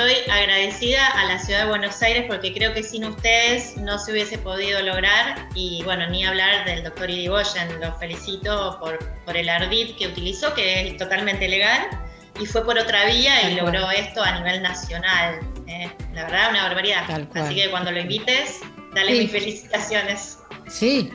Estoy 0.00 0.32
agradecida 0.32 1.06
a 1.08 1.26
la 1.26 1.38
ciudad 1.38 1.64
de 1.64 1.68
Buenos 1.68 2.00
Aires 2.00 2.24
porque 2.26 2.54
creo 2.54 2.72
que 2.72 2.82
sin 2.82 3.04
ustedes 3.04 3.76
no 3.76 3.98
se 3.98 4.12
hubiese 4.12 4.38
podido 4.38 4.80
lograr 4.80 5.46
y 5.54 5.82
bueno, 5.84 6.08
ni 6.08 6.24
hablar 6.24 6.64
del 6.64 6.82
doctor 6.82 7.10
Irigoyen, 7.10 7.78
lo 7.82 7.94
felicito 7.98 8.78
por, 8.80 8.98
por 9.26 9.36
el 9.36 9.50
ardid 9.50 9.94
que 9.96 10.06
utilizó, 10.06 10.54
que 10.54 10.88
es 10.88 10.96
totalmente 10.96 11.46
legal 11.46 11.86
y 12.40 12.46
fue 12.46 12.64
por 12.64 12.78
otra 12.78 13.04
vía 13.04 13.50
y 13.50 13.56
logró 13.56 13.90
esto 13.90 14.22
a 14.22 14.38
nivel 14.38 14.62
nacional. 14.62 15.40
¿eh? 15.66 15.90
La 16.14 16.22
verdad, 16.22 16.50
una 16.52 16.62
barbaridad. 16.62 17.28
Así 17.34 17.54
que 17.54 17.70
cuando 17.70 17.92
lo 17.92 18.00
invites, 18.00 18.60
dale 18.94 19.12
mis 19.18 19.30
felicitaciones. 19.30 20.38
Sí, 20.66 21.10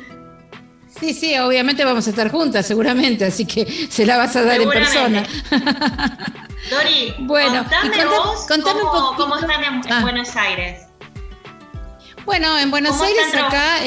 Sí, 1.00 1.14
sí, 1.14 1.38
obviamente 1.38 1.84
vamos 1.84 2.08
a 2.08 2.12
estar 2.12 2.32
juntas, 2.32 2.66
seguramente, 2.66 3.26
así 3.26 3.46
que 3.46 3.66
se 3.66 4.06
la 4.06 4.16
vas 4.16 4.34
a 4.38 4.44
dar 4.44 4.62
en 4.62 4.70
persona. 4.70 5.26
Dori, 6.70 7.14
bueno, 7.20 7.64
contame, 7.64 8.06
vos 8.06 8.46
cómo, 8.48 9.16
cómo, 9.16 9.36
están 9.38 9.64
en, 9.64 9.82
ah. 9.92 10.02
Buenos 10.02 10.36
Aires. 10.36 10.88
Bueno, 12.26 12.58
en 12.58 12.72
Buenos 12.72 13.00
Aires 13.02 13.36
acá, 13.36 13.86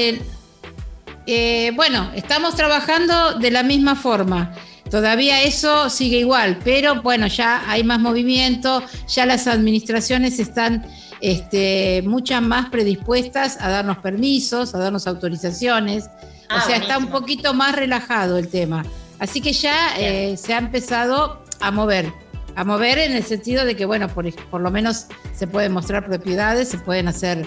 eh, 1.26 1.72
bueno, 1.74 2.10
estamos 2.14 2.54
trabajando 2.54 3.34
de 3.34 3.50
la 3.50 3.62
misma 3.62 3.96
forma. 3.96 4.54
Todavía 4.90 5.42
eso 5.42 5.90
sigue 5.90 6.18
igual, 6.18 6.58
pero 6.64 7.02
bueno, 7.02 7.26
ya 7.26 7.68
hay 7.68 7.84
más 7.84 7.98
movimiento, 7.98 8.82
ya 9.08 9.26
las 9.26 9.46
administraciones 9.46 10.38
están 10.38 10.86
este, 11.20 12.02
muchas 12.06 12.40
más 12.40 12.70
predispuestas 12.70 13.58
a 13.60 13.68
darnos 13.68 13.98
permisos, 13.98 14.74
a 14.74 14.78
darnos 14.78 15.06
autorizaciones. 15.06 16.04
o 16.04 16.54
ah, 16.54 16.62
sea, 16.62 16.76
está 16.76 16.96
un 16.96 17.08
poquito 17.08 17.52
más 17.54 17.74
relajado 17.74 18.38
el 18.38 18.48
tema. 18.48 18.84
Así 19.18 19.40
que 19.40 19.52
ya 19.52 19.98
eh, 19.98 20.36
se 20.36 20.54
ha 20.54 20.58
empezado 20.58 21.42
a 21.60 21.70
mover 21.70 22.12
a 22.58 22.64
mover 22.64 22.98
en 22.98 23.12
el 23.12 23.22
sentido 23.22 23.64
de 23.64 23.76
que, 23.76 23.84
bueno, 23.84 24.08
por, 24.08 24.34
por 24.50 24.60
lo 24.60 24.72
menos 24.72 25.06
se 25.32 25.46
pueden 25.46 25.70
mostrar 25.70 26.04
propiedades, 26.04 26.68
se 26.68 26.78
pueden 26.78 27.06
hacer 27.06 27.46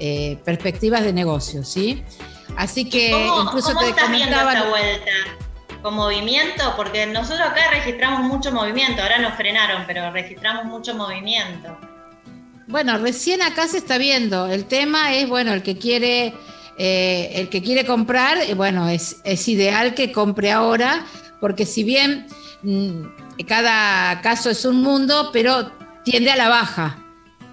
eh, 0.00 0.36
perspectivas 0.44 1.04
de 1.04 1.12
negocio, 1.12 1.62
¿sí? 1.62 2.02
Así 2.56 2.90
que 2.90 3.10
incluso 3.40 3.68
¿cómo 3.68 3.82
te 3.82 3.90
estás 3.90 4.06
comentaba... 4.06 4.54
esta 4.54 4.68
vuelta? 4.68 5.12
¿Con 5.80 5.94
movimiento? 5.94 6.74
Porque 6.76 7.06
nosotros 7.06 7.46
acá 7.46 7.70
registramos 7.70 8.22
mucho 8.22 8.50
movimiento, 8.50 9.00
ahora 9.00 9.20
nos 9.20 9.34
frenaron, 9.34 9.84
pero 9.86 10.10
registramos 10.10 10.64
mucho 10.64 10.92
movimiento. 10.92 11.78
Bueno, 12.66 12.98
recién 12.98 13.42
acá 13.42 13.68
se 13.68 13.78
está 13.78 13.96
viendo. 13.96 14.48
El 14.48 14.64
tema 14.64 15.14
es, 15.14 15.28
bueno, 15.28 15.52
el 15.52 15.62
que 15.62 15.78
quiere, 15.78 16.34
eh, 16.78 17.30
el 17.34 17.48
que 17.48 17.62
quiere 17.62 17.86
comprar, 17.86 18.38
eh, 18.38 18.54
bueno, 18.54 18.88
es, 18.88 19.20
es 19.22 19.46
ideal 19.46 19.94
que 19.94 20.10
compre 20.10 20.50
ahora, 20.50 21.06
porque 21.40 21.64
si 21.64 21.84
bien 21.84 22.26
mm, 22.62 23.27
cada 23.44 24.20
caso 24.20 24.50
es 24.50 24.64
un 24.64 24.82
mundo, 24.82 25.30
pero 25.32 25.72
tiende 26.04 26.30
a 26.30 26.36
la 26.36 26.48
baja. 26.48 27.04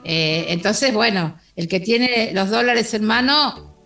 Eh, 0.04 0.46
entonces, 0.50 0.94
bueno, 0.94 1.38
el 1.56 1.68
que 1.68 1.80
tiene 1.80 2.32
los 2.34 2.50
dólares 2.50 2.94
en 2.94 3.06
mano 3.06 3.82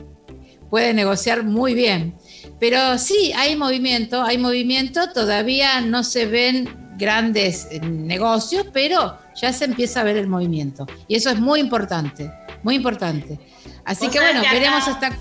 puede 0.69 0.93
negociar 0.93 1.43
muy 1.43 1.73
bien. 1.73 2.15
Pero 2.59 2.97
sí, 2.97 3.31
hay 3.35 3.55
movimiento, 3.55 4.21
hay 4.21 4.37
movimiento, 4.37 5.11
todavía 5.13 5.81
no 5.81 6.03
se 6.03 6.25
ven 6.25 6.69
grandes 6.97 7.67
eh, 7.71 7.79
negocios, 7.79 8.67
pero 8.73 9.17
ya 9.41 9.53
se 9.53 9.65
empieza 9.65 10.01
a 10.01 10.03
ver 10.03 10.17
el 10.17 10.27
movimiento. 10.27 10.85
Y 11.07 11.15
eso 11.15 11.29
es 11.29 11.39
muy 11.39 11.61
importante, 11.61 12.31
muy 12.63 12.75
importante. 12.75 13.39
Así 13.85 14.09
que 14.09 14.19
bueno, 14.19 14.41
veremos 14.41 14.87
hasta... 14.87 15.17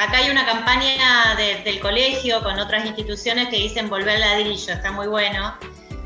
Acá 0.00 0.16
hay 0.16 0.30
una 0.30 0.46
campaña 0.46 1.36
del 1.36 1.78
colegio 1.78 2.42
con 2.42 2.58
otras 2.58 2.86
instituciones 2.86 3.48
que 3.48 3.56
dicen 3.56 3.90
volver 3.90 4.14
al 4.14 4.20
ladrillo, 4.20 4.72
está 4.72 4.90
muy 4.92 5.06
bueno, 5.06 5.54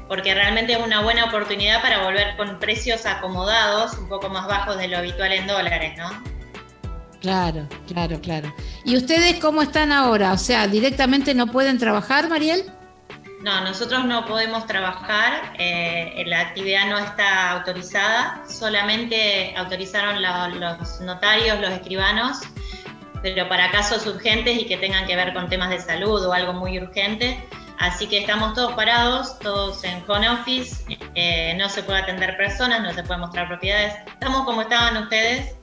porque 0.08 0.34
realmente 0.34 0.72
es 0.72 0.84
una 0.84 1.00
buena 1.02 1.26
oportunidad 1.26 1.80
para 1.80 2.02
volver 2.02 2.36
con 2.36 2.58
precios 2.58 3.06
acomodados, 3.06 3.96
un 3.96 4.08
poco 4.08 4.28
más 4.30 4.48
bajos 4.48 4.78
de 4.78 4.88
lo 4.88 4.98
habitual 4.98 5.30
en 5.30 5.46
dólares, 5.46 5.96
¿no? 5.96 6.10
Claro, 7.20 7.68
claro, 7.86 8.20
claro. 8.20 8.52
¿Y 8.84 8.96
ustedes 8.96 9.38
cómo 9.38 9.62
están 9.62 9.92
ahora? 9.92 10.32
O 10.32 10.38
sea, 10.38 10.66
¿directamente 10.66 11.32
no 11.32 11.46
pueden 11.46 11.78
trabajar, 11.78 12.28
Mariel? 12.28 12.64
No, 13.42 13.60
nosotros 13.60 14.06
no 14.06 14.26
podemos 14.26 14.66
trabajar, 14.66 15.52
eh, 15.56 16.24
la 16.26 16.40
actividad 16.40 16.88
no 16.88 16.98
está 16.98 17.52
autorizada, 17.52 18.42
solamente 18.48 19.54
autorizaron 19.56 20.20
los 20.58 21.00
notarios, 21.00 21.60
los 21.60 21.70
escribanos, 21.70 22.40
pero 23.25 23.49
para 23.49 23.71
casos 23.71 24.07
urgentes 24.07 24.59
y 24.59 24.66
que 24.66 24.76
tengan 24.76 25.07
que 25.07 25.16
ver 25.16 25.33
con 25.33 25.49
temas 25.49 25.71
de 25.71 25.81
salud 25.81 26.23
o 26.26 26.35
algo 26.35 26.52
muy 26.52 26.78
urgente. 26.78 27.43
Así 27.78 28.07
que 28.07 28.19
estamos 28.19 28.52
todos 28.52 28.75
parados, 28.75 29.38
todos 29.38 29.83
en 29.83 30.04
home 30.07 30.28
office, 30.28 30.85
eh, 31.14 31.54
no 31.57 31.71
se 31.71 31.83
puede 31.83 32.00
atender 32.00 32.37
personas, 32.37 32.83
no 32.83 32.93
se 32.93 33.02
puede 33.02 33.21
mostrar 33.21 33.49
propiedades. 33.49 33.95
Estamos 34.09 34.45
como 34.45 34.61
estaban 34.61 34.99
ustedes, 34.99 35.57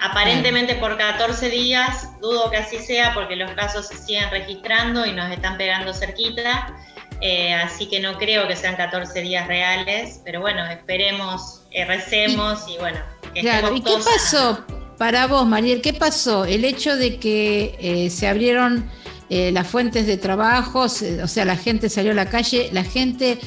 aparentemente 0.00 0.74
por 0.74 0.98
14 0.98 1.50
días, 1.50 2.08
dudo 2.20 2.50
que 2.50 2.56
así 2.56 2.78
sea 2.78 3.14
porque 3.14 3.36
los 3.36 3.52
casos 3.52 3.86
se 3.86 3.96
siguen 3.98 4.28
registrando 4.32 5.06
y 5.06 5.12
nos 5.12 5.30
están 5.30 5.56
pegando 5.58 5.94
cerquita. 5.94 6.74
Eh, 7.20 7.54
así 7.54 7.88
que 7.88 8.00
no 8.00 8.18
creo 8.18 8.48
que 8.48 8.56
sean 8.56 8.74
14 8.74 9.22
días 9.22 9.46
reales, 9.46 10.20
pero 10.24 10.40
bueno, 10.40 10.66
esperemos, 10.66 11.62
eh, 11.70 11.84
recemos 11.84 12.66
y, 12.66 12.76
bueno. 12.78 12.98
Claro, 13.34 13.72
¿y 13.72 13.80
qué 13.80 13.94
pasó 14.04 14.66
para 15.02 15.26
vos, 15.26 15.48
Mariel? 15.48 15.82
¿Qué 15.82 15.92
pasó? 15.92 16.44
El 16.44 16.64
hecho 16.64 16.96
de 16.96 17.18
que 17.18 17.74
eh, 17.80 18.08
se 18.08 18.28
abrieron 18.28 18.88
las 19.28 19.66
fuentes 19.66 20.06
de 20.06 20.16
trabajo, 20.16 20.80
o 20.80 20.88
sea, 20.88 21.44
la 21.44 21.56
gente 21.56 21.88
salió 21.88 22.12
a 22.12 22.14
la 22.14 22.26
calle, 22.26 22.68
la 22.70 22.84
gente 22.84 23.38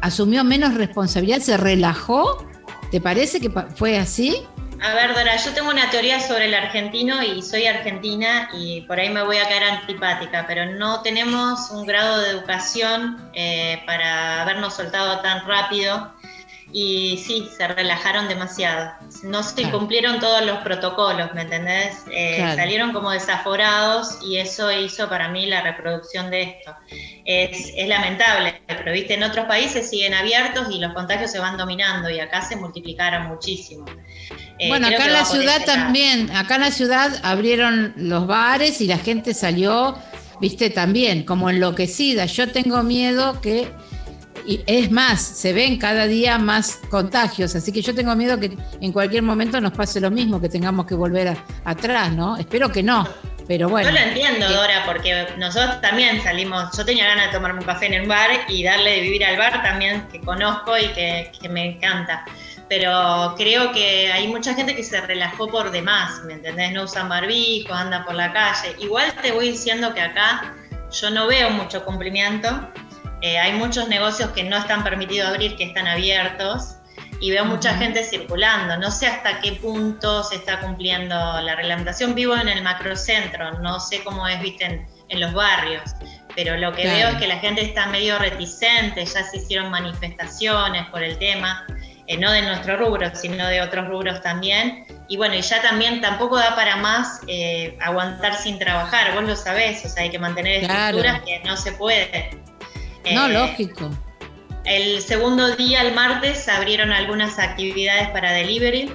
asumió 0.00 0.44
menos 0.44 0.74
responsabilidad, 0.74 1.40
se 1.40 1.58
relajó. 1.58 2.46
¿Te 2.90 3.02
parece 3.02 3.38
que 3.38 3.50
fue 3.50 3.98
así? 3.98 4.46
A 4.82 4.94
ver, 4.94 5.14
Dora, 5.14 5.36
yo 5.36 5.52
tengo 5.52 5.70
una 5.70 5.90
teoría 5.90 6.20
sobre 6.20 6.46
el 6.46 6.54
argentino 6.54 7.22
y 7.22 7.42
soy 7.42 7.66
argentina 7.66 8.50
y 8.52 8.82
por 8.82 9.00
ahí 9.00 9.08
me 9.08 9.22
voy 9.22 9.38
a 9.38 9.48
caer 9.48 9.64
antipática, 9.64 10.44
pero 10.46 10.66
no 10.66 11.00
tenemos 11.02 11.70
un 11.70 11.86
grado 11.86 12.20
de 12.20 12.30
educación 12.30 13.30
eh, 13.32 13.82
para 13.86 14.42
habernos 14.42 14.74
soltado 14.74 15.20
tan 15.20 15.46
rápido 15.46 16.12
y 16.72 17.16
sí, 17.24 17.48
se 17.56 17.68
relajaron 17.68 18.28
demasiado. 18.28 18.92
No 19.22 19.42
se 19.42 19.70
cumplieron 19.70 20.18
todos 20.18 20.44
los 20.44 20.58
protocolos, 20.58 21.32
¿me 21.32 21.42
entendés? 21.42 22.02
Eh, 22.10 22.38
salieron 22.56 22.92
como 22.92 23.10
desaforados 23.10 24.18
y 24.22 24.38
eso 24.38 24.72
hizo 24.72 25.08
para 25.08 25.28
mí 25.28 25.46
la 25.46 25.62
reproducción 25.62 26.30
de 26.30 26.42
esto. 26.42 26.74
Es, 27.24 27.72
lamentable, 27.86 28.60
pero 28.66 28.92
viste, 28.92 29.14
en 29.14 29.22
otros 29.22 29.46
países 29.46 29.88
siguen 29.88 30.14
abiertos 30.14 30.66
y 30.70 30.78
los 30.78 30.92
contagios 30.92 31.30
se 31.30 31.38
van 31.38 31.56
dominando 31.56 32.10
y 32.10 32.18
acá 32.18 32.42
se 32.42 32.56
multiplicaron 32.56 33.28
muchísimo. 33.28 33.86
Eh, 34.58 34.68
bueno, 34.68 34.88
acá 34.88 35.06
en 35.06 35.12
la 35.12 35.24
ciudad 35.24 35.64
también, 35.64 36.30
acá 36.34 36.56
en 36.56 36.62
la 36.62 36.70
ciudad 36.72 37.20
abrieron 37.22 37.94
los 37.96 38.26
bares 38.26 38.80
y 38.80 38.86
la 38.86 38.98
gente 38.98 39.34
salió, 39.34 39.96
viste, 40.40 40.70
también 40.70 41.24
como 41.24 41.48
enloquecida. 41.48 42.26
Yo 42.26 42.50
tengo 42.50 42.82
miedo 42.82 43.40
que 43.40 43.70
y 44.46 44.62
es 44.66 44.90
más, 44.90 45.20
se 45.20 45.52
ven 45.52 45.78
cada 45.78 46.06
día 46.06 46.38
más 46.38 46.80
contagios, 46.88 47.54
así 47.54 47.72
que 47.72 47.82
yo 47.82 47.94
tengo 47.94 48.14
miedo 48.14 48.38
que 48.38 48.56
en 48.80 48.92
cualquier 48.92 49.22
momento 49.22 49.60
nos 49.60 49.72
pase 49.72 50.00
lo 50.00 50.10
mismo, 50.10 50.40
que 50.40 50.48
tengamos 50.48 50.86
que 50.86 50.94
volver 50.94 51.36
atrás, 51.64 52.12
¿no? 52.12 52.36
Espero 52.36 52.70
que 52.70 52.82
no, 52.82 53.08
pero 53.48 53.68
bueno. 53.68 53.88
Yo 53.88 53.94
lo 53.94 54.00
entiendo, 54.00 54.48
Dora, 54.48 54.84
porque 54.86 55.26
nosotros 55.38 55.80
también 55.80 56.22
salimos, 56.22 56.76
yo 56.76 56.84
tenía 56.84 57.06
ganas 57.06 57.26
de 57.26 57.32
tomarme 57.32 57.60
un 57.60 57.66
café 57.66 57.86
en 57.86 58.02
un 58.02 58.08
bar 58.08 58.30
y 58.48 58.62
darle 58.62 58.92
de 58.92 59.00
vivir 59.00 59.24
al 59.24 59.36
bar 59.36 59.62
también, 59.62 60.06
que 60.12 60.20
conozco 60.20 60.76
y 60.78 60.86
que, 60.88 61.32
que 61.40 61.48
me 61.48 61.72
encanta 61.72 62.24
pero 62.68 63.34
creo 63.36 63.72
que 63.72 64.10
hay 64.12 64.26
mucha 64.26 64.54
gente 64.54 64.74
que 64.74 64.82
se 64.82 65.00
relajó 65.00 65.48
por 65.48 65.70
demás, 65.70 66.22
¿me 66.24 66.34
entendés? 66.34 66.72
No 66.72 66.84
usan 66.84 67.08
barbijo, 67.08 67.72
andan 67.72 68.04
por 68.04 68.14
la 68.14 68.32
calle. 68.32 68.74
Igual 68.80 69.12
te 69.22 69.32
voy 69.32 69.52
diciendo 69.52 69.94
que 69.94 70.00
acá 70.00 70.54
yo 70.90 71.10
no 71.10 71.26
veo 71.26 71.50
mucho 71.50 71.84
cumplimiento, 71.84 72.68
eh, 73.22 73.38
hay 73.38 73.52
muchos 73.52 73.88
negocios 73.88 74.30
que 74.30 74.44
no 74.44 74.56
están 74.56 74.84
permitidos 74.84 75.28
abrir, 75.28 75.56
que 75.56 75.64
están 75.64 75.86
abiertos, 75.86 76.76
y 77.20 77.30
veo 77.30 77.44
mucha 77.44 77.74
gente 77.76 78.04
circulando. 78.04 78.76
No 78.76 78.90
sé 78.90 79.06
hasta 79.06 79.40
qué 79.40 79.52
punto 79.52 80.22
se 80.22 80.36
está 80.36 80.60
cumpliendo 80.60 81.14
la 81.14 81.54
reglamentación. 81.56 82.14
Vivo 82.14 82.36
en 82.36 82.48
el 82.48 82.62
macrocentro, 82.62 83.58
no 83.60 83.80
sé 83.80 84.02
cómo 84.04 84.26
es, 84.28 84.40
viste, 84.40 84.86
en, 85.08 85.20
los 85.20 85.32
barrios, 85.32 85.82
pero 86.34 86.56
lo 86.56 86.72
que 86.72 86.84
veo 86.84 87.08
es 87.08 87.14
que 87.14 87.28
la 87.28 87.38
gente 87.38 87.62
está 87.62 87.86
medio 87.86 88.18
reticente, 88.18 89.04
ya 89.06 89.22
se 89.22 89.36
hicieron 89.36 89.70
manifestaciones 89.70 90.84
por 90.88 91.02
el 91.02 91.16
tema. 91.18 91.64
Eh, 92.08 92.16
no 92.18 92.30
de 92.30 92.42
nuestro 92.42 92.76
rubro, 92.76 93.10
sino 93.14 93.46
de 93.48 93.62
otros 93.62 93.88
rubros 93.88 94.20
también. 94.22 94.84
Y 95.08 95.16
bueno, 95.16 95.34
y 95.34 95.40
ya 95.40 95.60
también 95.62 96.00
tampoco 96.00 96.36
da 96.36 96.54
para 96.54 96.76
más 96.76 97.20
eh, 97.26 97.76
aguantar 97.80 98.36
sin 98.36 98.58
trabajar, 98.58 99.14
vos 99.14 99.24
lo 99.24 99.36
sabés, 99.36 99.84
o 99.84 99.88
sea, 99.88 100.04
hay 100.04 100.10
que 100.10 100.18
mantener 100.18 100.64
estructuras 100.64 101.22
que 101.22 101.40
no 101.44 101.56
se 101.56 101.72
puede. 101.72 102.30
No, 103.14 103.26
eh, 103.26 103.32
lógico. 103.32 103.90
El 104.64 105.00
segundo 105.00 105.54
día, 105.54 105.82
el 105.82 105.94
martes, 105.94 106.48
abrieron 106.48 106.92
algunas 106.92 107.38
actividades 107.38 108.08
para 108.08 108.32
delivery, 108.32 108.92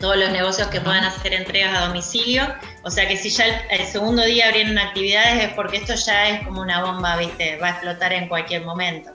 todos 0.00 0.16
los 0.16 0.30
negocios 0.30 0.68
que 0.68 0.80
puedan 0.80 1.04
hacer 1.04 1.32
entregas 1.32 1.78
a 1.78 1.86
domicilio. 1.86 2.46
O 2.82 2.90
sea 2.90 3.08
que 3.08 3.16
si 3.16 3.30
ya 3.30 3.46
el, 3.70 3.86
segundo 3.86 4.22
día 4.24 4.48
abrieron 4.48 4.76
actividades 4.76 5.44
es 5.44 5.54
porque 5.54 5.78
esto 5.78 5.94
ya 5.94 6.28
es 6.28 6.44
como 6.44 6.60
una 6.60 6.82
bomba, 6.84 7.16
¿viste? 7.16 7.56
Va 7.56 7.68
a 7.68 7.70
explotar 7.70 8.12
en 8.12 8.28
cualquier 8.28 8.64
momento. 8.64 9.12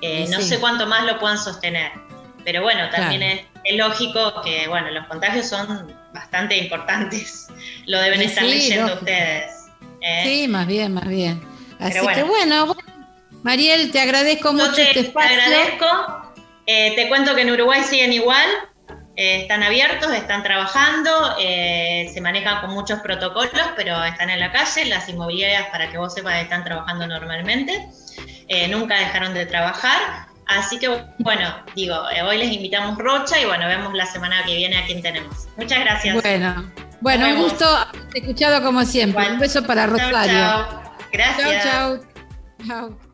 Eh, 0.00 0.26
no 0.30 0.40
sé 0.40 0.58
cuánto 0.58 0.86
más 0.86 1.04
lo 1.04 1.18
puedan 1.20 1.38
sostener. 1.38 1.92
Pero 2.44 2.62
bueno, 2.62 2.88
también 2.90 3.22
es, 3.22 3.42
lógico 3.76 4.40
que, 4.42 4.66
bueno, 4.68 4.90
los 4.90 5.06
contagios 5.06 5.48
son 5.48 5.94
bastante 6.14 6.56
importantes. 6.56 7.48
Lo 7.86 8.00
deben 8.00 8.22
estar 8.22 8.44
leyendo 8.44 8.94
ustedes. 8.94 9.52
¿eh? 10.00 10.22
Sí, 10.24 10.48
más 10.48 10.66
bien, 10.66 10.94
más 10.94 11.06
bien. 11.06 11.42
Así 11.78 11.98
que 12.14 12.22
bueno, 12.22 12.74
Mariel, 13.46 13.92
te 13.92 14.00
agradezco 14.00 14.52
mucho 14.52 14.74
te, 14.74 14.88
este 14.88 15.00
espacio. 15.00 15.36
Te 15.36 15.40
agradezco. 15.40 16.32
Eh, 16.66 16.96
te 16.96 17.08
cuento 17.08 17.32
que 17.36 17.42
en 17.42 17.52
Uruguay 17.52 17.80
siguen 17.84 18.12
igual. 18.12 18.48
Eh, 19.14 19.42
están 19.42 19.62
abiertos, 19.62 20.12
están 20.12 20.42
trabajando, 20.42 21.36
eh, 21.38 22.10
se 22.12 22.20
manejan 22.20 22.60
con 22.60 22.70
muchos 22.70 22.98
protocolos, 23.02 23.52
pero 23.76 24.02
están 24.02 24.30
en 24.30 24.40
la 24.40 24.50
calle. 24.50 24.86
Las 24.86 25.08
inmobiliarias, 25.08 25.68
para 25.68 25.88
que 25.88 25.96
vos 25.96 26.12
sepas, 26.12 26.42
están 26.42 26.64
trabajando 26.64 27.06
normalmente. 27.06 27.86
nunca 28.68 28.98
dejaron 28.98 29.32
de 29.32 29.46
trabajar. 29.46 30.26
Así 30.46 30.80
que, 30.80 30.88
bueno, 31.20 31.54
digo, 31.76 31.94
hoy 32.24 32.38
les 32.38 32.50
invitamos 32.50 32.98
Rocha 32.98 33.38
y 33.40 33.44
bueno, 33.44 33.68
vemos 33.68 33.94
la 33.94 34.06
semana 34.06 34.44
que 34.44 34.56
viene 34.56 34.76
a 34.76 34.86
quién 34.86 35.02
tenemos. 35.02 35.46
Muchas 35.56 35.78
gracias. 35.78 36.20
Bueno, 36.20 36.72
bueno, 37.00 37.28
un 37.28 37.42
gusto 37.42 37.64
escuchado 38.12 38.60
como 38.64 38.84
siempre. 38.84 39.30
Un 39.30 39.38
beso 39.38 39.62
para 39.64 39.86
Rosario. 39.86 40.34
Chao, 40.34 40.82
Gracias. 41.12 41.62
Chao, 41.62 41.98
chao. 41.98 42.06
Chao. 42.66 43.05